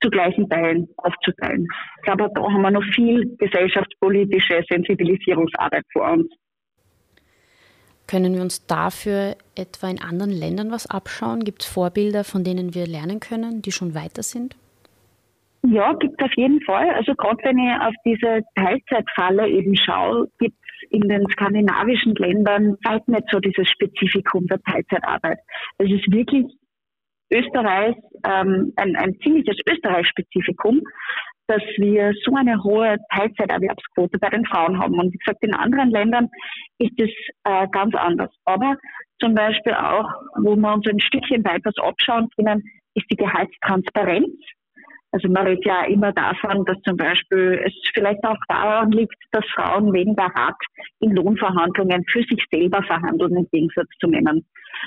zu 0.00 0.10
gleichen 0.10 0.48
Teilen 0.48 0.88
aufzuteilen. 0.96 1.66
Ich 1.96 2.02
glaube, 2.02 2.30
da 2.34 2.42
haben 2.42 2.62
wir 2.62 2.70
noch 2.70 2.84
viel 2.94 3.36
gesellschaftspolitische 3.36 4.62
Sensibilisierungsarbeit 4.68 5.84
vor 5.92 6.12
uns. 6.12 6.28
Können 8.06 8.34
wir 8.34 8.40
uns 8.40 8.66
dafür 8.66 9.36
etwa 9.54 9.90
in 9.90 10.00
anderen 10.00 10.30
Ländern 10.30 10.70
was 10.70 10.88
abschauen? 10.88 11.44
Gibt 11.44 11.62
es 11.62 11.68
Vorbilder, 11.68 12.24
von 12.24 12.42
denen 12.42 12.74
wir 12.74 12.86
lernen 12.86 13.20
können, 13.20 13.60
die 13.60 13.72
schon 13.72 13.94
weiter 13.94 14.22
sind? 14.22 14.56
Ja, 15.62 15.92
gibt 15.94 16.20
es 16.20 16.24
auf 16.24 16.36
jeden 16.36 16.60
Fall. 16.62 16.90
Also 16.90 17.14
gerade 17.14 17.42
wenn 17.42 17.58
ich 17.58 17.80
auf 17.80 17.94
diese 18.04 18.42
Teilzeitfalle 18.54 19.48
eben 19.48 19.76
schaue, 19.76 20.28
gibt 20.38 20.54
es 20.54 20.90
in 20.90 21.08
den 21.08 21.26
skandinavischen 21.30 22.14
Ländern 22.14 22.76
weit 22.84 23.06
nicht 23.08 23.24
so 23.30 23.40
dieses 23.40 23.68
Spezifikum 23.68 24.46
der 24.46 24.60
Teilzeitarbeit. 24.62 25.38
Es 25.78 25.90
ist 25.90 26.10
wirklich 26.12 26.46
Österreich, 27.30 27.96
ähm, 28.24 28.72
ein, 28.76 28.96
ein 28.96 29.18
ziemliches 29.22 29.56
Österreich-Spezifikum, 29.68 30.80
dass 31.48 31.62
wir 31.78 32.12
so 32.24 32.34
eine 32.34 32.62
hohe 32.62 32.96
Teilzeiterwerbsquote 33.10 34.18
bei 34.18 34.28
den 34.28 34.44
Frauen 34.46 34.78
haben. 34.78 34.98
Und 34.98 35.12
wie 35.12 35.18
gesagt, 35.18 35.42
in 35.42 35.54
anderen 35.54 35.90
Ländern 35.90 36.28
ist 36.78 36.98
es 36.98 37.10
äh, 37.44 37.66
ganz 37.68 37.94
anders. 37.94 38.30
Aber 38.44 38.76
zum 39.20 39.34
Beispiel 39.34 39.74
auch, 39.74 40.08
wo 40.36 40.56
wir 40.56 40.72
uns 40.72 40.86
ein 40.86 41.00
Stückchen 41.00 41.44
weiter 41.44 41.72
abschauen 41.82 42.28
können, 42.36 42.62
ist 42.94 43.06
die 43.10 43.16
Gehaltstransparenz. 43.16 44.28
Also 45.10 45.28
man 45.28 45.46
redet 45.46 45.64
ja 45.64 45.84
immer 45.84 46.12
davon, 46.12 46.64
dass 46.66 46.76
zum 46.82 46.96
Beispiel 46.96 47.60
es 47.64 47.72
vielleicht 47.94 48.22
auch 48.24 48.36
daran 48.48 48.90
liegt, 48.90 49.16
dass 49.32 49.44
Frauen 49.54 49.92
weniger 49.92 50.30
hart 50.34 50.62
in 51.00 51.12
Lohnverhandlungen 51.12 52.04
für 52.10 52.22
sich 52.24 52.44
selber 52.50 52.82
verhandeln, 52.82 53.36
im 53.36 53.48
Gegensatz 53.50 53.88
zu 54.00 54.08
Männern. 54.08 54.44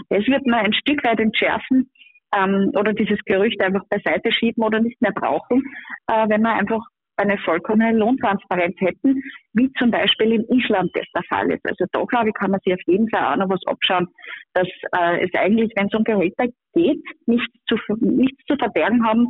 Das 0.10 0.26
wird 0.28 0.46
man 0.46 0.66
ein 0.66 0.74
Stück 0.74 1.04
weit 1.04 1.20
entschärfen 1.20 1.90
ähm, 2.36 2.72
oder 2.76 2.94
dieses 2.94 3.20
Gerücht 3.26 3.62
einfach 3.62 3.84
beiseite 3.90 4.32
schieben 4.32 4.64
oder 4.64 4.80
nicht 4.80 5.02
mehr 5.02 5.12
brauchen, 5.12 5.64
äh, 6.08 6.30
wenn 6.30 6.42
wir 6.42 6.54
einfach 6.54 6.86
eine 7.18 7.38
vollkommene 7.40 7.98
Lohntransparenz 7.98 8.76
hätten, 8.80 9.22
wie 9.54 9.72
zum 9.74 9.92
Beispiel 9.92 10.34
in 10.34 10.46
Island 10.50 10.92
das 10.94 11.06
der 11.14 11.24
Fall 11.24 11.52
ist. 11.52 11.66
Also 11.68 11.86
da, 11.92 12.04
glaube 12.06 12.30
ich, 12.30 12.34
kann 12.34 12.52
man 12.52 12.60
sich 12.64 12.74
auf 12.74 12.82
jeden 12.88 13.10
Fall 13.10 13.34
auch 13.34 13.38
noch 13.38 13.50
was 13.50 13.66
abschauen, 13.66 14.08
dass 14.54 14.68
äh, 14.98 15.26
es 15.26 15.34
eigentlich, 15.34 15.72
wenn 15.76 15.88
es 15.88 15.94
um 15.94 16.04
Gehälter 16.04 16.46
geht, 16.74 17.04
nichts 17.26 17.54
zu, 17.68 17.78
nichts 18.00 18.44
zu 18.46 18.56
verbergen 18.56 19.06
haben 19.06 19.28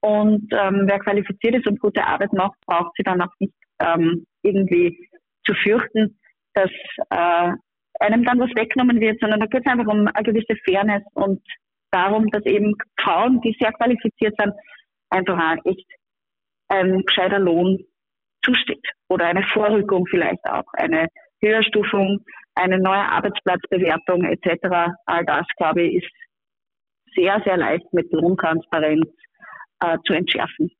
und 0.00 0.46
ähm, 0.52 0.84
wer 0.86 0.98
qualifiziert 1.00 1.56
ist 1.56 1.66
und 1.66 1.80
gute 1.80 2.04
Arbeit 2.04 2.32
macht, 2.32 2.58
braucht 2.66 2.92
sie 2.96 3.02
dann 3.02 3.20
auch 3.20 3.32
nicht 3.38 3.54
ähm, 3.80 4.24
irgendwie 4.42 5.08
zu 5.44 5.54
fürchten, 5.54 6.18
dass 6.54 6.70
äh, 7.10 7.52
einem 8.00 8.24
dann 8.24 8.40
was 8.40 8.50
weggenommen 8.54 9.00
wird, 9.00 9.20
sondern 9.20 9.40
da 9.40 9.46
geht 9.46 9.62
es 9.64 9.70
einfach 9.70 9.92
um 9.92 10.08
eine 10.08 10.24
gewisse 10.24 10.56
Fairness 10.64 11.02
und 11.14 11.42
darum, 11.90 12.28
dass 12.30 12.44
eben 12.44 12.74
Frauen, 13.00 13.40
die 13.40 13.56
sehr 13.60 13.72
qualifiziert 13.72 14.34
sind, 14.38 14.52
einfach 15.10 15.38
auch 15.38 15.64
echt 15.64 15.86
ein 16.74 17.04
gescheiter 17.04 17.38
Lohn 17.38 17.84
zusteht. 18.44 18.86
Oder 19.08 19.26
eine 19.26 19.44
Vorrückung 19.52 20.06
vielleicht 20.06 20.44
auch, 20.44 20.64
eine 20.74 21.08
Höherstufung, 21.40 22.24
eine 22.54 22.78
neue 22.78 23.04
Arbeitsplatzbewertung 23.10 24.24
etc. 24.24 24.92
All 25.06 25.24
das, 25.24 25.46
glaube 25.56 25.82
ich, 25.82 26.04
ist 26.04 26.10
sehr, 27.14 27.40
sehr 27.44 27.56
leicht 27.56 27.92
mit 27.92 28.10
Lohntransparenz 28.12 29.06
äh, 29.80 29.98
zu 30.06 30.14
entschärfen. 30.14 30.70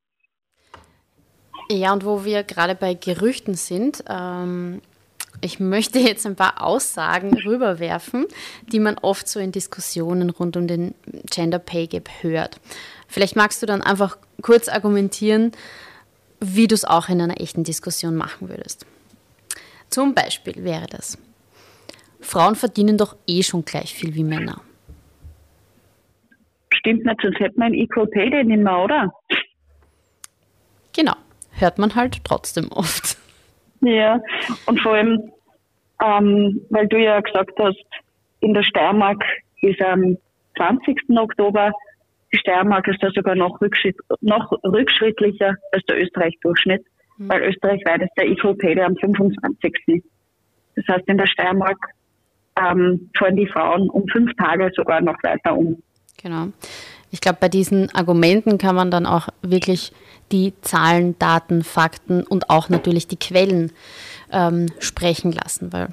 Ja, 1.69 1.93
und 1.93 2.05
wo 2.05 2.25
wir 2.25 2.43
gerade 2.43 2.75
bei 2.75 2.93
Gerüchten 2.93 3.55
sind, 3.55 4.03
ähm, 4.09 4.81
ich 5.41 5.59
möchte 5.59 5.99
jetzt 5.99 6.25
ein 6.25 6.35
paar 6.35 6.61
Aussagen 6.61 7.33
rüberwerfen, 7.45 8.25
die 8.71 8.79
man 8.79 8.97
oft 8.97 9.27
so 9.27 9.39
in 9.39 9.51
Diskussionen 9.51 10.29
rund 10.29 10.57
um 10.57 10.67
den 10.67 10.93
Gender 11.31 11.59
Pay 11.59 11.87
Gap 11.87 12.09
hört. 12.21 12.59
Vielleicht 13.07 13.35
magst 13.35 13.61
du 13.61 13.65
dann 13.65 13.81
einfach 13.81 14.17
kurz 14.45 14.69
argumentieren, 14.69 15.53
wie 16.39 16.67
du 16.67 16.75
es 16.75 16.85
auch 16.85 17.09
in 17.09 17.19
einer 17.19 17.41
echten 17.41 17.63
Diskussion 17.63 18.15
machen 18.15 18.47
würdest. 18.47 18.85
Zum 19.89 20.13
Beispiel 20.13 20.63
wäre 20.63 20.85
das, 20.85 21.17
Frauen 22.21 22.55
verdienen 22.55 22.95
doch 22.95 23.15
eh 23.25 23.41
schon 23.41 23.65
gleich 23.65 23.95
viel 23.95 24.13
wie 24.13 24.23
Männer. 24.23 24.61
Stimmt 26.75 27.05
nicht, 27.05 27.21
sonst 27.23 27.39
hätte 27.39 27.57
man 27.57 27.71
ein 27.71 27.73
Equal 27.73 28.05
Pay 28.05 28.29
Day 28.29 28.43
nicht 28.43 28.61
mehr, 28.61 28.77
oder? 28.77 29.11
Genau, 30.95 31.15
hört 31.57 31.79
man 31.79 31.95
halt 31.95 32.23
trotzdem 32.23 32.71
oft. 32.71 33.17
Ja, 33.81 34.21
und 34.67 34.79
vor 34.79 34.93
allem, 34.93 35.31
ähm, 36.03 36.61
weil 36.69 36.87
du 36.87 36.97
ja 36.97 37.19
gesagt 37.19 37.57
hast, 37.57 37.83
in 38.41 38.53
der 38.53 38.61
Steiermark 38.61 39.23
ist 39.61 39.81
am 39.81 40.17
20. 40.55 41.17
Oktober, 41.17 41.71
die 42.35 42.39
Steiermark 42.39 42.87
ist 42.87 43.01
da 43.01 43.09
sogar 43.15 43.35
noch, 43.35 43.61
rückschritt, 43.61 43.95
noch 44.21 44.51
rückschrittlicher 44.63 45.55
als 45.71 45.83
der 45.85 46.01
Österreich-Durchschnitt, 46.01 46.85
mhm. 47.17 47.29
weil 47.29 47.43
österreichweit 47.43 48.01
ist 48.01 48.11
der 48.17 48.27
IVP 48.27 48.81
am 48.81 48.95
25. 48.97 50.03
Das 50.75 50.85
heißt, 50.87 51.07
in 51.07 51.17
der 51.17 51.27
Steiermark 51.27 51.77
ähm, 52.59 53.09
fallen 53.17 53.37
die 53.37 53.47
Frauen 53.47 53.89
um 53.89 54.07
fünf 54.09 54.33
Tage 54.35 54.69
sogar 54.75 55.01
noch 55.01 55.15
weiter 55.23 55.55
um. 55.55 55.81
Genau. 56.21 56.47
Ich 57.11 57.21
glaube, 57.21 57.37
bei 57.39 57.49
diesen 57.49 57.93
Argumenten 57.95 58.57
kann 58.57 58.75
man 58.75 58.91
dann 58.91 59.05
auch 59.05 59.29
wirklich 59.41 59.93
die 60.31 60.53
Zahlen, 60.61 61.17
Daten, 61.19 61.63
Fakten 61.63 62.23
und 62.23 62.49
auch 62.49 62.67
natürlich 62.67 63.07
die 63.07 63.17
Quellen 63.17 63.71
ähm, 64.31 64.67
sprechen 64.79 65.31
lassen, 65.31 65.71
weil 65.71 65.89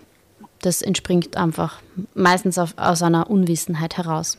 das 0.63 0.83
entspringt 0.83 1.37
einfach 1.37 1.81
meistens 2.15 2.59
auf, 2.59 2.75
aus 2.77 3.03
einer 3.03 3.31
Unwissenheit 3.31 3.97
heraus. 3.99 4.39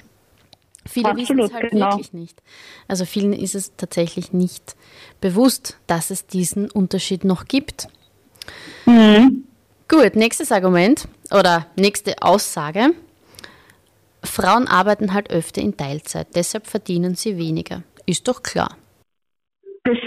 Viele 0.85 1.09
Absolut, 1.09 1.29
wissen 1.29 1.39
es 1.39 1.53
halt 1.53 1.71
genau. 1.71 1.91
wirklich 1.91 2.13
nicht. 2.13 2.41
Also 2.87 3.05
vielen 3.05 3.33
ist 3.33 3.55
es 3.55 3.75
tatsächlich 3.77 4.33
nicht 4.33 4.75
bewusst, 5.21 5.77
dass 5.87 6.09
es 6.09 6.27
diesen 6.27 6.69
Unterschied 6.69 7.23
noch 7.23 7.45
gibt. 7.45 7.87
Mhm. 8.85 9.45
Gut, 9.87 10.15
nächstes 10.15 10.51
Argument 10.51 11.07
oder 11.31 11.67
nächste 11.75 12.21
Aussage. 12.21 12.93
Frauen 14.23 14.67
arbeiten 14.67 15.13
halt 15.13 15.29
öfter 15.31 15.61
in 15.61 15.75
Teilzeit, 15.75 16.27
deshalb 16.35 16.67
verdienen 16.67 17.15
sie 17.15 17.37
weniger. 17.37 17.83
Ist 18.05 18.27
doch 18.27 18.43
klar. 18.43 18.77
Das 19.83 19.97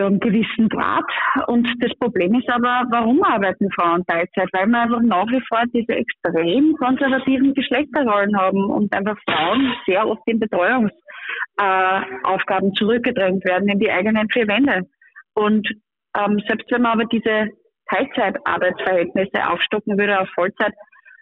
zu 0.00 0.06
einem 0.06 0.20
gewissen 0.20 0.68
Grad. 0.68 1.04
Und 1.46 1.68
das 1.80 1.92
Problem 1.98 2.34
ist 2.34 2.48
aber, 2.48 2.84
warum 2.90 3.22
arbeiten 3.22 3.70
Frauen 3.72 4.04
Teilzeit? 4.06 4.48
Weil 4.52 4.66
wir 4.66 4.80
einfach 4.80 5.00
nach 5.02 5.28
wie 5.28 5.42
vor 5.46 5.62
diese 5.74 5.92
extrem 5.92 6.74
konservativen 6.76 7.52
Geschlechterrollen 7.54 8.36
haben 8.36 8.70
und 8.70 8.92
einfach 8.94 9.16
Frauen 9.28 9.74
sehr 9.86 10.08
oft 10.08 10.22
in 10.26 10.40
Betreuungsaufgaben 10.40 12.70
äh, 12.70 12.74
zurückgedrängt 12.74 13.44
werden 13.44 13.68
in 13.68 13.78
die 13.78 13.90
eigenen 13.90 14.28
vier 14.30 14.48
Wände. 14.48 14.88
Und 15.34 15.68
ähm, 16.16 16.40
selbst 16.48 16.70
wenn 16.70 16.80
man 16.82 16.92
aber 16.92 17.04
diese 17.04 17.48
Teilzeitarbeitsverhältnisse 17.90 19.46
aufstocken 19.48 19.98
würde 19.98 20.20
auf 20.20 20.28
Vollzeit, 20.34 20.72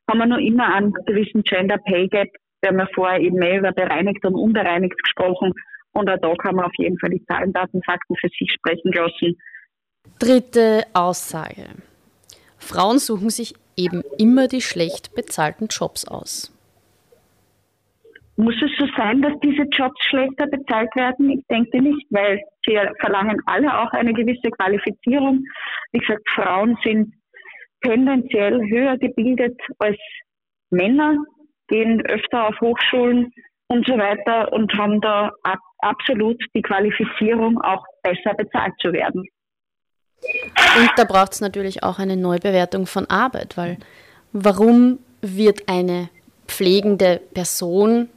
haben 0.08 0.18
wir 0.18 0.26
noch 0.26 0.38
immer 0.38 0.72
einen 0.74 0.92
gewissen 1.06 1.42
Gender 1.42 1.78
Pay 1.78 2.08
Gap. 2.08 2.28
Wir 2.60 2.70
haben 2.70 2.78
ja 2.78 2.88
vorher 2.94 3.20
eben 3.20 3.38
mehr 3.38 3.58
über 3.58 3.72
bereinigt 3.72 4.24
und 4.24 4.34
unbereinigt 4.34 4.96
gesprochen. 5.02 5.52
Und 5.98 6.08
auch 6.08 6.18
da 6.20 6.32
kann 6.36 6.54
man 6.54 6.66
auf 6.66 6.72
jeden 6.78 6.96
Fall 6.98 7.10
die 7.10 7.24
Zahlen, 7.24 7.52
Daten, 7.52 7.82
Fakten 7.82 8.14
für 8.16 8.28
sich 8.28 8.52
sprechen 8.52 8.92
lassen. 8.92 9.36
Dritte 10.20 10.84
Aussage. 10.94 11.66
Frauen 12.56 12.98
suchen 12.98 13.30
sich 13.30 13.54
eben 13.76 14.02
immer 14.16 14.46
die 14.46 14.60
schlecht 14.60 15.14
bezahlten 15.16 15.66
Jobs 15.68 16.06
aus. 16.06 16.54
muss 18.36 18.54
es 18.62 18.70
so 18.78 18.86
sein, 18.96 19.22
dass 19.22 19.32
diese 19.42 19.64
Jobs 19.72 20.00
schlechter 20.08 20.46
bezahlt 20.46 20.94
werden? 20.94 21.30
Ich 21.30 21.44
denke 21.50 21.82
nicht, 21.82 22.06
weil 22.10 22.40
sie 22.64 22.78
verlangen 23.00 23.40
alle 23.46 23.76
auch 23.80 23.90
eine 23.90 24.12
gewisse 24.12 24.50
Qualifizierung. 24.52 25.44
Wie 25.90 25.98
gesagt, 25.98 26.22
Frauen 26.34 26.78
sind 26.84 27.12
tendenziell 27.82 28.60
höher 28.68 28.96
gebildet 28.98 29.60
als 29.80 29.98
Männer, 30.70 31.16
gehen 31.66 32.00
öfter 32.06 32.48
auf 32.48 32.60
Hochschulen 32.60 33.32
und 33.66 33.86
so 33.86 33.98
weiter 33.98 34.52
und 34.52 34.72
haben 34.74 35.00
da 35.00 35.32
ab 35.42 35.58
absolut 35.78 36.42
die 36.54 36.62
Qualifizierung, 36.62 37.60
auch 37.60 37.84
besser 38.02 38.34
bezahlt 38.34 38.74
zu 38.80 38.92
werden. 38.92 39.24
Und 40.80 40.90
da 40.96 41.04
braucht 41.04 41.32
es 41.32 41.40
natürlich 41.40 41.82
auch 41.82 41.98
eine 41.98 42.16
Neubewertung 42.16 42.86
von 42.86 43.06
Arbeit, 43.06 43.56
weil 43.56 43.78
warum 44.32 44.98
wird 45.20 45.68
eine 45.68 46.08
pflegende 46.46 47.20
Person 47.34 48.08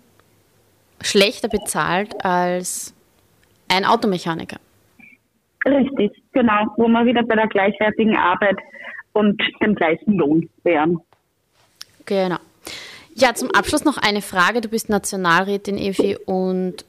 schlechter 1.02 1.48
bezahlt 1.48 2.24
als 2.24 2.94
ein 3.68 3.86
Automechaniker. 3.86 4.58
Richtig, 5.66 6.12
genau, 6.32 6.66
wo 6.78 6.88
wir 6.88 7.06
wieder 7.06 7.24
bei 7.24 7.36
der 7.36 7.48
gleichwertigen 7.48 8.16
Arbeit 8.16 8.58
und 9.14 9.42
dem 9.62 9.76
gleichen 9.76 10.14
Lohn 10.14 10.50
wären. 10.64 11.00
Genau. 12.06 12.38
Ja, 13.14 13.34
zum 13.34 13.52
Abschluss 13.52 13.84
noch 13.84 13.98
eine 13.98 14.22
Frage. 14.22 14.62
Du 14.62 14.70
bist 14.70 14.90
Nationalrätin, 14.90 15.78
Evi, 15.78 16.18
und 16.26 16.86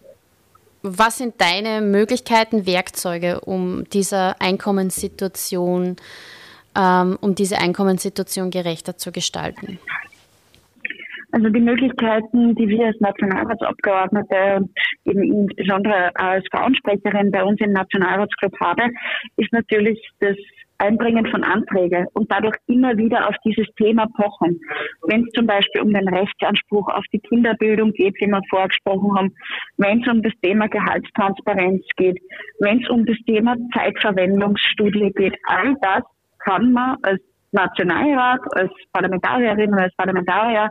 was 0.83 1.19
sind 1.19 1.41
deine 1.41 1.81
Möglichkeiten, 1.81 2.67
Werkzeuge, 2.67 3.41
um 3.41 3.85
dieser 3.91 4.41
Einkommenssituation, 4.41 5.97
ähm, 6.77 7.19
um 7.21 7.35
diese 7.35 7.59
Einkommenssituation 7.59 8.51
gerechter 8.51 8.97
zu 8.97 9.13
gestalten? 9.13 9.79
Also 11.33 11.49
die 11.49 11.61
Möglichkeiten, 11.61 12.55
die 12.57 12.69
wir 12.69 12.89
als 12.89 13.01
Nationalratsabgeordnete 13.01 14.57
und 14.57 14.71
eben 15.07 15.23
insbesondere 15.23 16.15
als 16.15 16.45
Frauensprecherin 16.51 17.31
bei 17.31 17.43
uns 17.43 17.59
im 17.61 17.73
Nationalratsclub 17.73 18.53
habe, 18.61 18.83
ist 19.39 19.51
natürlich 19.51 19.99
das 20.21 20.37
Einbringen 20.83 21.27
von 21.27 21.45
Anträgen 21.45 22.07
und 22.15 22.31
dadurch 22.31 22.57
immer 22.67 22.97
wieder 22.97 23.29
auf 23.29 23.37
dieses 23.45 23.67
Thema 23.77 24.07
pochen. 24.17 24.61
Wenn 25.07 25.23
es 25.23 25.31
zum 25.33 25.47
Beispiel 25.47 25.81
um 25.83 25.93
den 25.93 26.09
Rechtsanspruch 26.09 26.89
auf 26.89 27.05
die 27.13 27.21
Kinderbildung 27.21 27.93
geht, 27.93 28.17
wie 28.21 28.27
wir 28.27 28.43
vorgesprochen 28.51 29.17
haben, 29.17 29.35
wenn 29.77 30.03
es 30.03 30.09
um 30.09 30.23
das 30.23 30.33
Thema 30.43 30.69
Gehaltstransparenz 30.69 31.85
geht, 31.97 32.19
wenn 32.59 32.83
es 32.83 32.91
um 32.91 33.07
das 33.07 33.17
Thema 33.27 33.57
Zeitverwendungsstudie 33.73 35.13
geht, 35.15 35.37
all 35.47 35.77
das 35.81 36.03
kann 36.41 36.73
man 36.73 36.97
als 37.03 37.21
Nationalrat, 37.53 38.41
als 38.57 38.73
Parlamentarierin 38.93 39.73
oder 39.73 39.85
als 39.85 39.95
Parlamentarier 39.97 40.71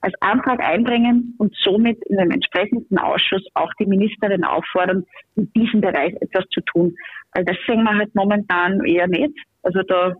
als 0.00 0.14
Antrag 0.20 0.60
einbringen 0.60 1.34
und 1.38 1.54
somit 1.56 1.98
in 2.06 2.16
dem 2.16 2.30
entsprechenden 2.30 2.98
Ausschuss 2.98 3.46
auch 3.54 3.70
die 3.78 3.86
Ministerin 3.86 4.44
auffordern, 4.44 5.04
in 5.36 5.52
diesem 5.52 5.80
Bereich 5.80 6.14
etwas 6.20 6.46
zu 6.50 6.60
tun. 6.62 6.94
Weil 7.34 7.44
das 7.44 7.56
sehen 7.66 7.82
wir 7.82 7.96
halt 7.96 8.14
momentan 8.14 8.84
eher 8.84 9.08
nicht. 9.08 9.34
Also 9.62 9.82
da 9.82 10.14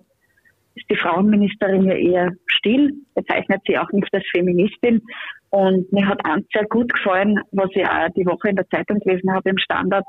ist 0.75 0.91
die 0.91 0.97
Frauenministerin 0.97 1.85
ja 1.85 1.95
eher 1.95 2.33
still, 2.47 2.93
bezeichnet 3.15 3.63
sie 3.67 3.79
auch 3.79 3.91
nicht 3.93 4.13
als 4.13 4.25
Feministin. 4.31 5.03
Und 5.51 5.91
mir 5.93 6.07
hat 6.07 6.25
eins 6.25 6.47
sehr 6.53 6.67
gut 6.67 6.93
gefallen, 6.93 7.41
was 7.53 7.71
ich 7.73 7.87
auch 7.87 8.09
die 8.17 8.27
Woche 8.27 8.51
in 8.51 8.57
der 8.57 8.69
Zeitung 8.69 9.01
gelesen 9.01 9.33
habe 9.33 9.51
im 9.51 9.59
Standard, 9.59 10.05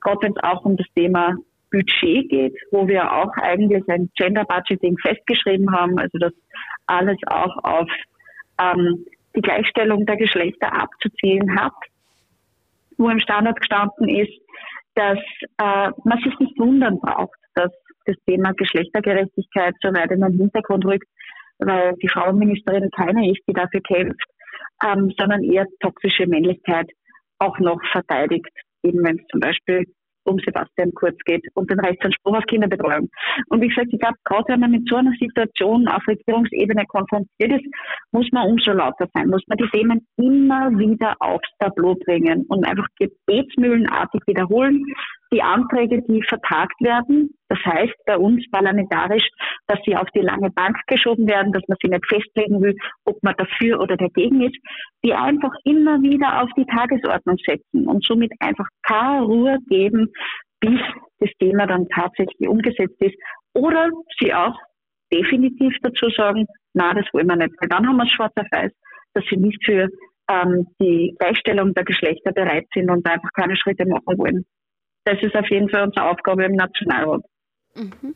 gerade 0.00 0.18
wenn 0.22 0.32
es 0.32 0.42
auch 0.42 0.64
um 0.64 0.76
das 0.76 0.86
Thema 0.94 1.34
Budget 1.70 2.28
geht, 2.28 2.54
wo 2.70 2.86
wir 2.86 3.12
auch 3.12 3.32
eigentlich 3.36 3.82
ein 3.88 4.10
Gender 4.16 4.44
Budgeting 4.44 4.96
festgeschrieben 4.98 5.72
haben, 5.72 5.98
also 5.98 6.18
das 6.18 6.32
alles 6.86 7.18
auch 7.26 7.56
auf 7.64 7.88
ähm, 8.58 9.04
die 9.34 9.42
Gleichstellung 9.42 10.06
der 10.06 10.16
Geschlechter 10.16 10.72
abzuzielen 10.72 11.60
hat, 11.60 11.74
wo 12.96 13.10
im 13.10 13.20
Standard 13.20 13.60
gestanden 13.60 14.08
ist, 14.08 14.32
dass 14.94 15.18
äh, 15.58 15.90
man 16.04 16.18
sich 16.22 16.38
nicht 16.38 16.58
wundern 16.58 16.98
braucht, 16.98 17.38
dass 17.54 17.70
das 18.06 18.16
Thema 18.26 18.52
Geschlechtergerechtigkeit 18.52 19.74
so 19.82 19.88
weit 19.92 20.10
in 20.10 20.20
den 20.20 20.32
Hintergrund 20.32 20.84
rückt, 20.86 21.08
weil 21.58 21.94
die 22.02 22.08
Frauenministerin 22.08 22.90
keine 22.90 23.30
ist, 23.30 23.42
die 23.48 23.52
dafür 23.52 23.80
kämpft, 23.80 24.28
ähm, 24.84 25.12
sondern 25.18 25.42
eher 25.42 25.66
toxische 25.80 26.26
Männlichkeit 26.26 26.88
auch 27.38 27.58
noch 27.58 27.80
verteidigt, 27.92 28.48
eben 28.82 29.04
wenn 29.04 29.18
es 29.18 29.26
zum 29.28 29.40
Beispiel 29.40 29.84
um 30.26 30.38
Sebastian 30.44 30.92
Kurz 30.94 31.16
geht 31.24 31.44
und 31.54 31.70
den 31.70 31.80
Rechtsanspruch 31.80 32.36
auf 32.36 32.44
Kinderbetreuung. 32.44 33.08
Und 33.48 33.60
wie 33.60 33.68
gesagt, 33.68 33.88
ich 33.92 34.00
glaube, 34.00 34.16
gerade 34.24 34.44
wenn 34.48 34.60
man 34.60 34.70
mit 34.70 34.88
so 34.88 34.96
einer 34.96 35.12
Situation 35.20 35.88
auf 35.88 36.06
Regierungsebene 36.06 36.84
konfrontiert 36.86 37.52
ist, 37.52 37.66
muss 38.12 38.28
man 38.32 38.48
umso 38.48 38.72
lauter 38.72 39.08
sein, 39.14 39.28
muss 39.28 39.42
man 39.48 39.58
die 39.58 39.68
Themen 39.68 40.06
immer 40.16 40.70
wieder 40.78 41.14
aufs 41.20 41.48
Tableau 41.58 41.94
bringen 41.94 42.44
und 42.48 42.64
einfach 42.66 42.86
gebetsmühlenartig 42.98 44.22
wiederholen, 44.26 44.84
die 45.32 45.42
Anträge, 45.42 46.02
die 46.02 46.22
vertagt 46.22 46.80
werden, 46.80 47.30
das 47.48 47.58
heißt 47.64 47.94
bei 48.06 48.16
uns 48.16 48.44
parlamentarisch, 48.50 49.28
dass 49.66 49.78
sie 49.84 49.96
auf 49.96 50.08
die 50.14 50.20
lange 50.20 50.50
Bank 50.50 50.76
geschoben 50.86 51.26
werden, 51.26 51.52
dass 51.52 51.62
man 51.68 51.78
sie 51.82 51.88
nicht 51.88 52.06
festlegen 52.06 52.62
will, 52.62 52.76
ob 53.04 53.20
man 53.22 53.34
dafür 53.36 53.80
oder 53.80 53.96
dagegen 53.96 54.42
ist, 54.42 54.56
die 55.04 55.14
einfach 55.14 55.52
immer 55.64 56.00
wieder 56.02 56.42
auf 56.42 56.50
die 56.56 56.66
Tagesordnung 56.66 57.36
setzen 57.44 57.86
und 57.86 58.04
somit 58.04 58.32
einfach 58.40 58.68
keine 58.82 59.24
Ruhe 59.24 59.58
geben, 59.68 60.12
bis 60.60 60.80
das 61.18 61.30
Thema 61.40 61.66
dann 61.66 61.88
tatsächlich 61.88 62.48
umgesetzt 62.48 63.00
ist. 63.00 63.16
Oder 63.52 63.90
sie 64.20 64.32
auch 64.32 64.56
definitiv 65.12 65.74
dazu 65.82 66.08
sagen, 66.10 66.46
na, 66.74 66.94
das 66.94 67.06
wollen 67.12 67.28
wir 67.28 67.36
nicht, 67.36 67.54
weil 67.60 67.68
dann 67.68 67.86
haben 67.86 67.96
wir 67.96 68.04
es 68.04 68.12
schwarz 68.12 68.32
auf 68.36 68.46
weiß, 68.50 68.72
dass 69.14 69.24
sie 69.30 69.36
nicht 69.36 69.64
für 69.64 69.88
ähm, 70.28 70.66
die 70.80 71.14
Gleichstellung 71.18 71.72
der 71.74 71.84
Geschlechter 71.84 72.32
bereit 72.32 72.66
sind 72.74 72.90
und 72.90 73.08
einfach 73.08 73.30
keine 73.32 73.56
Schritte 73.56 73.86
machen 73.86 74.18
wollen 74.18 74.44
das 75.06 75.22
ist 75.22 75.34
auf 75.34 75.48
jeden 75.50 75.70
Fall 75.70 75.84
unsere 75.84 76.10
Aufgabe 76.10 76.44
im 76.44 76.52
Nationalrat. 76.52 77.22
Mhm. 77.74 78.14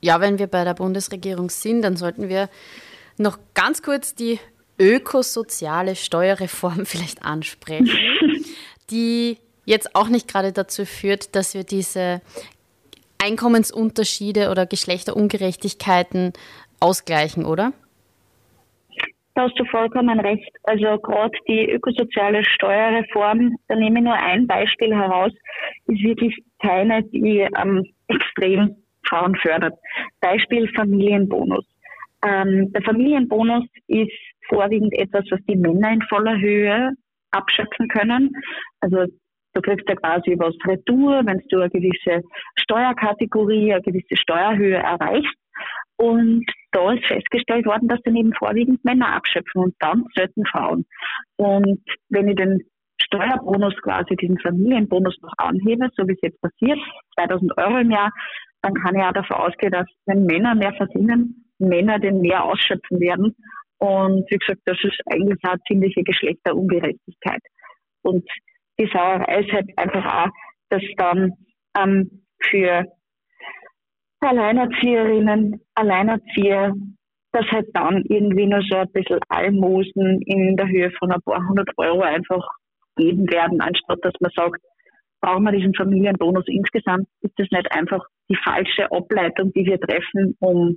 Ja, 0.00 0.20
wenn 0.20 0.38
wir 0.38 0.48
bei 0.48 0.64
der 0.64 0.74
Bundesregierung 0.74 1.50
sind, 1.50 1.82
dann 1.82 1.96
sollten 1.96 2.28
wir 2.28 2.48
noch 3.16 3.38
ganz 3.54 3.82
kurz 3.82 4.14
die 4.14 4.38
ökosoziale 4.78 5.94
Steuerreform 5.94 6.84
vielleicht 6.86 7.22
ansprechen, 7.22 7.90
die 8.90 9.38
jetzt 9.64 9.94
auch 9.94 10.08
nicht 10.08 10.26
gerade 10.26 10.52
dazu 10.52 10.84
führt, 10.84 11.36
dass 11.36 11.54
wir 11.54 11.64
diese 11.64 12.22
Einkommensunterschiede 13.22 14.50
oder 14.50 14.66
Geschlechterungerechtigkeiten 14.66 16.32
ausgleichen, 16.80 17.44
oder? 17.44 17.72
Da 19.34 19.42
hast 19.42 19.58
du 19.58 19.64
vollkommen 19.64 20.18
recht. 20.20 20.50
Also 20.64 20.98
gerade 20.98 21.36
die 21.48 21.70
ökosoziale 21.70 22.44
Steuerreform, 22.44 23.56
da 23.68 23.76
nehme 23.76 24.00
ich 24.00 24.04
nur 24.04 24.14
ein 24.14 24.46
Beispiel 24.46 24.94
heraus, 24.94 25.32
ist 25.86 26.02
wirklich 26.02 26.36
keine, 26.60 27.02
die 27.04 27.46
ähm, 27.56 27.86
extrem 28.08 28.76
Frauen 29.08 29.36
fördert. 29.36 29.78
Beispiel 30.20 30.68
Familienbonus. 30.74 31.64
Ähm, 32.26 32.72
der 32.72 32.82
Familienbonus 32.82 33.64
ist 33.86 34.12
vorwiegend 34.48 34.92
etwas, 34.94 35.24
was 35.30 35.40
die 35.48 35.56
Männer 35.56 35.92
in 35.92 36.02
voller 36.02 36.38
Höhe 36.38 36.90
abschöpfen 37.30 37.88
können. 37.88 38.30
Also 38.80 39.06
du 39.54 39.60
kriegst 39.62 39.88
ja 39.88 39.94
quasi 39.94 40.36
was 40.38 40.54
Retour, 40.66 41.22
wenn 41.24 41.42
du 41.48 41.60
eine 41.60 41.70
gewisse 41.70 42.22
Steuerkategorie, 42.56 43.72
eine 43.72 43.82
gewisse 43.82 44.16
Steuerhöhe 44.16 44.76
erreichst. 44.76 45.34
Und 46.00 46.46
da 46.72 46.92
ist 46.92 47.04
festgestellt 47.04 47.66
worden, 47.66 47.86
dass 47.86 48.00
dann 48.04 48.16
eben 48.16 48.32
vorwiegend 48.32 48.82
Männer 48.86 49.14
abschöpfen 49.16 49.64
und 49.64 49.74
dann 49.80 50.06
selten 50.14 50.46
Frauen. 50.46 50.86
Und 51.36 51.78
wenn 52.08 52.26
ich 52.26 52.36
den 52.36 52.62
Steuerbonus 53.02 53.74
quasi, 53.82 54.16
diesen 54.16 54.38
Familienbonus 54.38 55.18
noch 55.20 55.34
anhebe, 55.36 55.90
so 55.94 56.08
wie 56.08 56.14
es 56.14 56.22
jetzt 56.22 56.40
passiert, 56.40 56.78
2000 57.18 57.58
Euro 57.58 57.76
im 57.76 57.90
Jahr, 57.90 58.10
dann 58.62 58.72
kann 58.72 58.94
ich 58.94 59.02
auch 59.02 59.12
davon 59.12 59.36
ausgehen, 59.36 59.72
dass 59.72 59.86
wenn 60.06 60.24
Männer 60.24 60.54
mehr 60.54 60.72
verdienen, 60.72 61.44
Männer 61.58 61.98
den 61.98 62.22
mehr 62.22 62.44
ausschöpfen 62.44 62.98
werden. 62.98 63.36
Und 63.76 64.24
wie 64.30 64.38
gesagt, 64.38 64.62
das 64.64 64.78
ist 64.82 65.02
eigentlich 65.04 65.38
eine 65.42 65.60
ziemliche 65.68 66.02
Geschlechterungerechtigkeit. 66.02 67.42
Und 68.00 68.26
die 68.78 68.88
Sauerei 68.90 69.42
ist 69.42 69.52
halt 69.52 69.68
einfach 69.76 70.24
auch, 70.24 70.30
dass 70.70 70.82
dann 70.96 71.34
ähm, 71.76 72.24
für 72.42 72.86
Alleinerzieherinnen, 74.20 75.60
Alleinerzieher, 75.74 76.74
dass 77.32 77.46
halt 77.46 77.68
dann 77.74 78.04
irgendwie 78.08 78.46
nur 78.46 78.62
so 78.68 78.76
ein 78.76 78.92
bisschen 78.92 79.20
Almosen 79.28 80.20
in 80.22 80.56
der 80.56 80.68
Höhe 80.68 80.90
von 80.98 81.12
ein 81.12 81.22
paar 81.22 81.46
hundert 81.48 81.70
Euro 81.76 82.02
einfach 82.02 82.46
geben 82.96 83.30
werden, 83.30 83.60
anstatt 83.60 83.98
dass 84.02 84.14
man 84.20 84.30
sagt, 84.34 84.60
brauchen 85.20 85.44
wir 85.44 85.52
diesen 85.52 85.74
Familienbonus 85.74 86.44
insgesamt, 86.48 87.06
ist 87.20 87.38
das 87.38 87.48
nicht 87.50 87.70
einfach 87.72 88.04
die 88.28 88.38
falsche 88.44 88.90
Ableitung, 88.90 89.52
die 89.52 89.66
wir 89.66 89.78
treffen, 89.80 90.36
um 90.40 90.76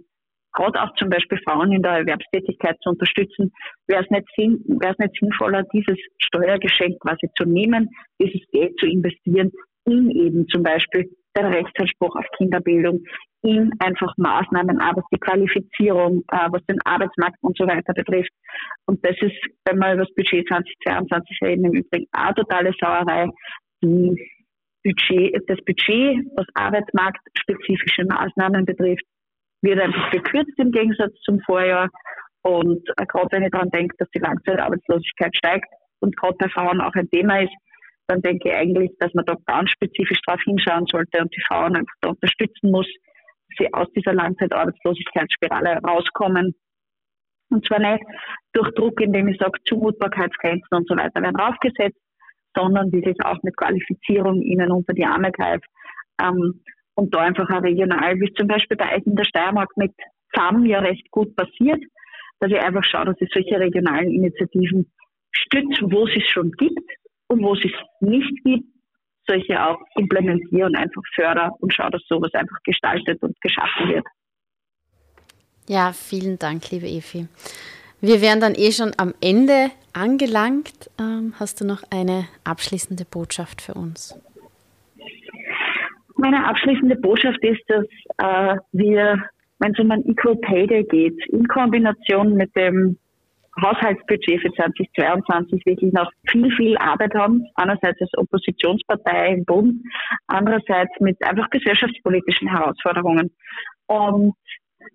gerade 0.54 0.82
auch 0.82 0.94
zum 0.96 1.10
Beispiel 1.10 1.40
Frauen 1.44 1.72
in 1.72 1.82
der 1.82 1.94
Erwerbstätigkeit 1.94 2.78
zu 2.82 2.92
unterstützen, 2.92 3.52
wäre 3.88 4.04
es 4.04 4.10
nicht, 4.10 4.28
es 4.38 4.98
nicht 5.00 5.20
sinnvoller, 5.20 5.64
dieses 5.74 5.98
Steuergeschenk 6.20 7.00
quasi 7.00 7.28
zu 7.36 7.46
nehmen, 7.46 7.90
dieses 8.22 8.42
Geld 8.52 8.78
zu 8.80 8.86
investieren 8.86 9.52
in 9.86 10.12
eben 10.12 10.48
zum 10.50 10.64
Beispiel 10.64 11.10
den 11.36 11.46
Rechtsanspruch 11.46 12.16
auf 12.16 12.26
Kinderbildung 12.38 13.04
in 13.44 13.72
einfach 13.80 14.14
Maßnahmen, 14.18 14.78
was 14.78 15.04
die 15.12 15.20
Qualifizierung, 15.20 16.24
äh, 16.32 16.48
was 16.50 16.66
den 16.66 16.80
Arbeitsmarkt 16.86 17.38
und 17.42 17.58
so 17.58 17.68
weiter 17.68 17.94
betrifft. 17.94 18.32
Und 18.86 19.06
das 19.06 19.16
ist, 19.20 19.36
wenn 19.66 19.80
wir 19.80 19.94
über 19.94 20.06
das 20.06 20.16
Budget 20.16 20.48
2022 20.48 21.40
reden, 21.42 21.66
im 21.66 21.74
Übrigen 21.74 22.08
auch 22.14 22.34
totale 22.34 22.72
Sauerei. 22.80 23.28
Die 23.84 24.16
Budget, 24.84 25.36
das 25.48 25.60
Budget, 25.66 26.26
was 26.36 26.46
arbeitsmarktspezifische 26.54 28.06
Maßnahmen 28.06 28.66
betrifft, 28.66 29.04
wird 29.62 29.80
einfach 29.80 30.12
gekürzt 30.12 30.58
im 30.58 30.72
Gegensatz 30.72 31.14
zum 31.26 31.40
Vorjahr. 31.42 31.90
Und 32.44 32.88
äh, 32.98 33.06
gerade 33.06 33.28
wenn 33.32 33.44
ich 33.44 33.52
daran 33.52 33.70
denke, 33.70 33.96
dass 33.98 34.10
die 34.12 34.20
Langzeitarbeitslosigkeit 34.20 35.36
steigt 35.36 35.68
und 36.00 36.16
gerade 36.18 36.36
bei 36.38 36.50
Frauen 36.50 36.82
auch 36.82 36.94
ein 36.94 37.10
Thema 37.10 37.42
ist, 37.42 37.54
dann 38.14 38.22
denke 38.22 38.50
ich 38.50 38.56
eigentlich, 38.56 38.92
dass 39.00 39.14
man 39.16 39.26
da 39.26 39.36
ganz 39.48 39.72
spezifisch 39.72 40.20
darauf 40.26 40.42
hinschauen 40.44 40.86
sollte 40.86 41.20
und 41.20 41.36
die 41.36 41.44
Frauen 41.48 41.76
einfach 41.76 41.96
da 42.02 42.10
unterstützen 42.10 42.70
muss, 42.70 42.86
dass 42.86 43.58
sie 43.58 43.74
aus 43.74 43.88
dieser 43.96 44.14
Langzeitarbeitslosigkeitsspirale 44.14 45.80
rauskommen. 45.80 46.54
Und 47.50 47.66
zwar 47.66 47.80
nicht 47.80 48.04
durch 48.54 48.72
Druck, 48.76 49.02
indem 49.02 49.30
ich 49.30 49.40
sage, 49.40 49.60
Zumutbarkeitsgrenzen 49.66 50.78
und 50.78 50.88
so 50.88 50.96
weiter 50.96 51.22
werden 51.22 51.38
aufgesetzt, 51.38 52.00
sondern 52.56 52.92
wirklich 52.92 53.18
auch 53.24 53.42
mit 53.42 53.58
Qualifizierung 53.58 54.42
ihnen 54.44 54.72
unter 54.72 54.94
die 54.94 55.06
Arme 55.06 55.32
greift. 55.32 55.66
Ähm, 56.22 56.62
und 56.96 57.14
da 57.16 57.22
einfach 57.22 57.50
auch 57.50 57.64
regional, 57.64 58.20
wie 58.20 58.30
es 58.30 58.36
zum 58.36 58.48
Beispiel 58.48 58.78
bei 58.78 58.96
euch 58.96 59.06
in 59.08 59.16
der 59.16 59.26
Steiermark 59.26 59.76
mit 59.76 59.92
FAM 60.36 60.66
ja 60.66 60.80
recht 60.80 61.10
gut 61.10 61.36
passiert, 61.36 61.82
dass 62.40 62.52
ich 62.52 62.60
einfach 62.60 62.84
schaue, 62.84 63.06
dass 63.06 63.22
ich 63.22 63.30
solche 63.34 63.60
regionalen 63.60 64.12
Initiativen 64.12 64.92
stütze, 65.32 65.92
wo 65.92 66.06
es 66.06 66.16
es 66.16 66.28
schon 66.30 66.52
gibt 66.52 66.92
und 67.34 67.44
wo 67.44 67.54
es 67.54 67.66
es 67.66 67.72
nicht 68.00 68.44
gibt, 68.44 68.66
solche 69.28 69.62
auch 69.66 69.80
implementiere 69.96 70.66
und 70.66 70.76
einfach 70.76 71.02
fördere 71.16 71.52
und 71.60 71.74
schaue, 71.74 71.92
dass 71.92 72.02
sowas 72.08 72.34
einfach 72.34 72.58
gestaltet 72.64 73.22
und 73.22 73.40
geschaffen 73.42 73.90
wird. 73.90 74.06
Ja, 75.68 75.94
vielen 75.94 76.38
Dank, 76.40 76.72
liebe 76.72 76.88
Evi. 76.88 77.28
Wir 78.02 78.22
wären 78.22 78.42
dann 78.42 78.54
eh 78.56 78.72
schon 78.72 78.92
am 78.98 79.14
Ende 79.22 79.72
angelangt. 79.94 80.90
Ähm, 81.00 81.34
hast 81.40 81.62
du 81.62 81.66
noch 81.66 81.84
eine 81.90 82.28
abschließende 82.44 83.06
Botschaft 83.06 83.62
für 83.62 83.76
uns? 83.76 84.20
Meine 86.18 86.46
abschließende 86.46 86.98
Botschaft 86.98 87.42
ist, 87.44 87.62
dass 87.68 87.86
äh, 88.18 88.58
wir, 88.74 89.24
wenn 89.60 89.72
es 89.72 89.80
um 89.80 89.90
ein 89.92 90.06
Equal 90.06 90.36
Pay 90.36 90.68
Day 90.68 90.84
geht, 90.84 91.18
in 91.30 91.48
Kombination 91.48 92.36
mit 92.36 92.54
dem 92.58 92.98
Haushaltsbudget 93.62 94.42
für 94.42 94.52
2022 94.52 95.66
wirklich 95.66 95.94
noch 95.94 96.10
viel, 96.28 96.52
viel 96.56 96.78
Arbeit 96.78 97.14
haben. 97.14 97.46
Einerseits 97.56 98.02
als 98.02 98.12
Oppositionspartei 98.18 99.34
im 99.34 99.46
Bund, 99.46 99.82
andererseits 100.28 100.92
mit 101.00 101.18
einfach 101.24 101.50
gesellschaftspolitischen 101.50 102.50
Herausforderungen. 102.50 103.32
Und 103.88 104.34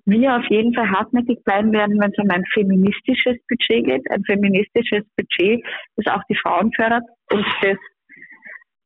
wir 0.04 0.36
auf 0.36 0.44
jeden 0.50 0.74
Fall 0.74 0.90
hartnäckig 0.90 1.42
bleiben 1.44 1.72
werden, 1.72 1.98
wenn 2.00 2.10
es 2.10 2.18
um 2.18 2.30
ein 2.30 2.44
feministisches 2.52 3.36
Budget 3.48 3.86
geht. 3.86 4.10
Ein 4.10 4.24
feministisches 4.24 5.04
Budget, 5.16 5.64
das 5.96 6.14
auch 6.14 6.22
die 6.28 6.36
Frauen 6.36 6.72
fördert 6.74 7.04
und 7.32 7.46
das 7.62 7.78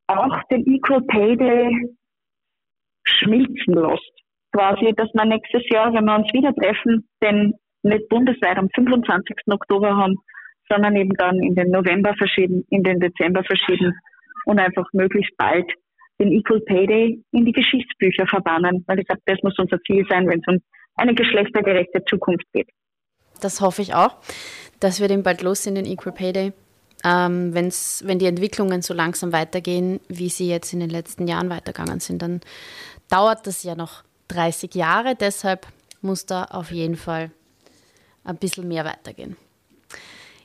auch 0.09 0.43
den 0.51 0.67
Equal 0.67 1.03
Pay 1.03 1.37
Day 1.37 1.95
schmilzen 3.05 3.75
lässt. 3.75 4.13
Quasi, 4.53 4.93
dass 4.97 5.09
wir 5.15 5.25
nächstes 5.25 5.63
Jahr, 5.71 5.93
wenn 5.95 6.05
wir 6.05 6.15
uns 6.15 6.33
wieder 6.33 6.55
treffen, 6.55 7.09
den 7.23 7.55
nicht 7.83 8.09
bundesweit 8.09 8.59
am 8.59 8.69
25. 8.75 9.37
Oktober 9.51 9.97
haben, 9.97 10.17
sondern 10.69 10.97
eben 10.97 11.15
dann 11.15 11.43
in 11.43 11.55
den 11.55 11.71
November 11.71 12.15
verschieden, 12.17 12.65
in 12.71 12.83
den 12.83 13.01
Dezember 13.01 13.43
verschieden 13.45 13.93
und 14.47 14.59
einfach 14.59 14.87
möglichst 14.93 15.37
bald 15.37 15.71
den 16.19 16.33
Equal 16.33 16.61
Pay 16.61 16.87
Day 16.87 17.23
in 17.33 17.45
die 17.45 17.53
Geschichtsbücher 17.53 18.27
verbannen, 18.27 18.85
weil 18.87 19.01
ich 19.01 19.07
glaube, 19.07 19.23
das 19.27 19.39
muss 19.43 19.59
unser 19.59 19.81
Ziel 19.83 20.07
sein, 20.09 20.29
wenn 20.29 20.41
es 20.41 20.47
um 20.47 20.61
eine 20.95 21.15
geschlechtergerechte 21.15 22.05
Zukunft 22.05 22.45
geht. 22.53 22.69
Das 23.41 23.61
hoffe 23.61 23.83
ich 23.83 23.95
auch, 23.95 24.17
dass 24.79 25.01
wir 25.01 25.09
den 25.09 25.23
bald 25.23 25.43
los 25.43 25.65
sind, 25.65 25.75
den 25.75 25.87
Equal 25.87 26.15
Pay 26.15 26.33
Day. 26.33 26.53
Ähm, 27.05 27.53
wenn's, 27.55 28.05
wenn 28.07 28.21
die 28.21 28.27
Entwicklungen 28.27 28.83
so 28.83 28.95
langsam 28.95 29.33
weitergehen, 29.33 29.99
wie 30.09 30.29
sie 30.29 30.49
jetzt 30.49 30.73
in 30.73 30.79
den 30.79 30.91
letzten 30.91 31.27
Jahren 31.27 31.51
weitergegangen 31.51 31.99
sind, 31.99 32.23
dann 32.23 32.41
dauert 33.11 33.47
das 33.47 33.65
ja 33.65 33.75
noch 33.75 34.05
30 34.29 34.75
Jahre. 34.77 35.17
Deshalb 35.19 35.67
muss 36.01 36.27
da 36.27 36.45
auf 36.45 36.71
jeden 36.71 36.97
Fall 36.97 37.33
ein 38.25 38.37
bisschen 38.37 38.69
mehr 38.69 38.85
weitergehen. 38.85 39.37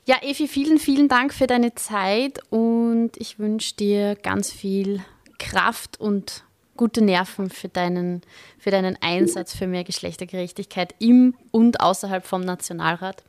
Ja, 0.05 0.15
Evi, 0.21 0.47
vielen, 0.47 0.77
vielen 0.77 1.09
Dank 1.09 1.33
für 1.33 1.47
deine 1.47 1.75
Zeit 1.75 2.39
und 2.49 3.11
ich 3.17 3.39
wünsche 3.39 3.75
dir 3.75 4.15
ganz 4.15 4.51
viel 4.51 5.01
Kraft 5.37 5.99
und 5.99 6.45
gute 6.77 7.03
Nerven 7.03 7.49
für 7.49 7.67
deinen, 7.67 8.21
für 8.57 8.69
deinen 8.69 8.97
Einsatz 9.01 9.53
für 9.53 9.67
mehr 9.67 9.83
Geschlechtergerechtigkeit 9.83 10.95
im 10.99 11.33
und 11.51 11.81
außerhalb 11.81 12.25
vom 12.25 12.41
Nationalrat. 12.41 13.23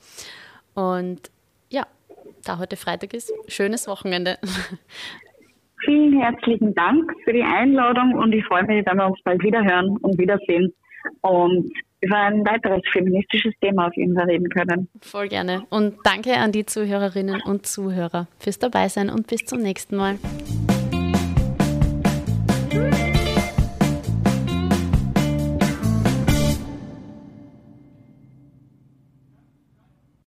Und 0.75 1.33
ja, 1.71 1.85
da 2.45 2.59
heute 2.59 2.77
Freitag 2.77 3.15
ist, 3.15 3.33
schönes 3.49 3.89
Wochenende. 3.89 4.39
Vielen 5.85 6.21
herzlichen 6.21 6.75
Dank 6.75 7.11
für 7.25 7.33
die 7.33 7.43
Einladung 7.43 8.15
und 8.15 8.33
ich 8.33 8.45
freue 8.45 8.65
mich, 8.65 8.85
wenn 8.87 8.97
wir 8.99 9.07
uns 9.07 9.21
bald 9.25 9.43
wiederhören 9.43 9.97
und 9.97 10.19
wiedersehen 10.19 10.73
und 11.23 11.73
über 12.01 12.17
ein 12.17 12.45
weiteres 12.47 12.83
feministisches 12.93 13.55
Thema 13.61 13.89
auf 13.89 13.97
jeden 13.97 14.15
Fall 14.15 14.27
reden 14.27 14.49
können. 14.49 14.89
Voll 15.01 15.29
gerne. 15.29 15.67
Und 15.71 15.97
danke 16.05 16.37
an 16.37 16.53
die 16.53 16.67
Zuhörerinnen 16.67 17.43
und 17.43 17.67
Zuhörer 17.67 18.29
fürs 18.39 18.59
Dabeisein 18.59 19.11
und 19.11 19.27
bis 19.27 19.45
zum 19.45 19.61
nächsten 19.61 19.97
Mal. 19.97 20.19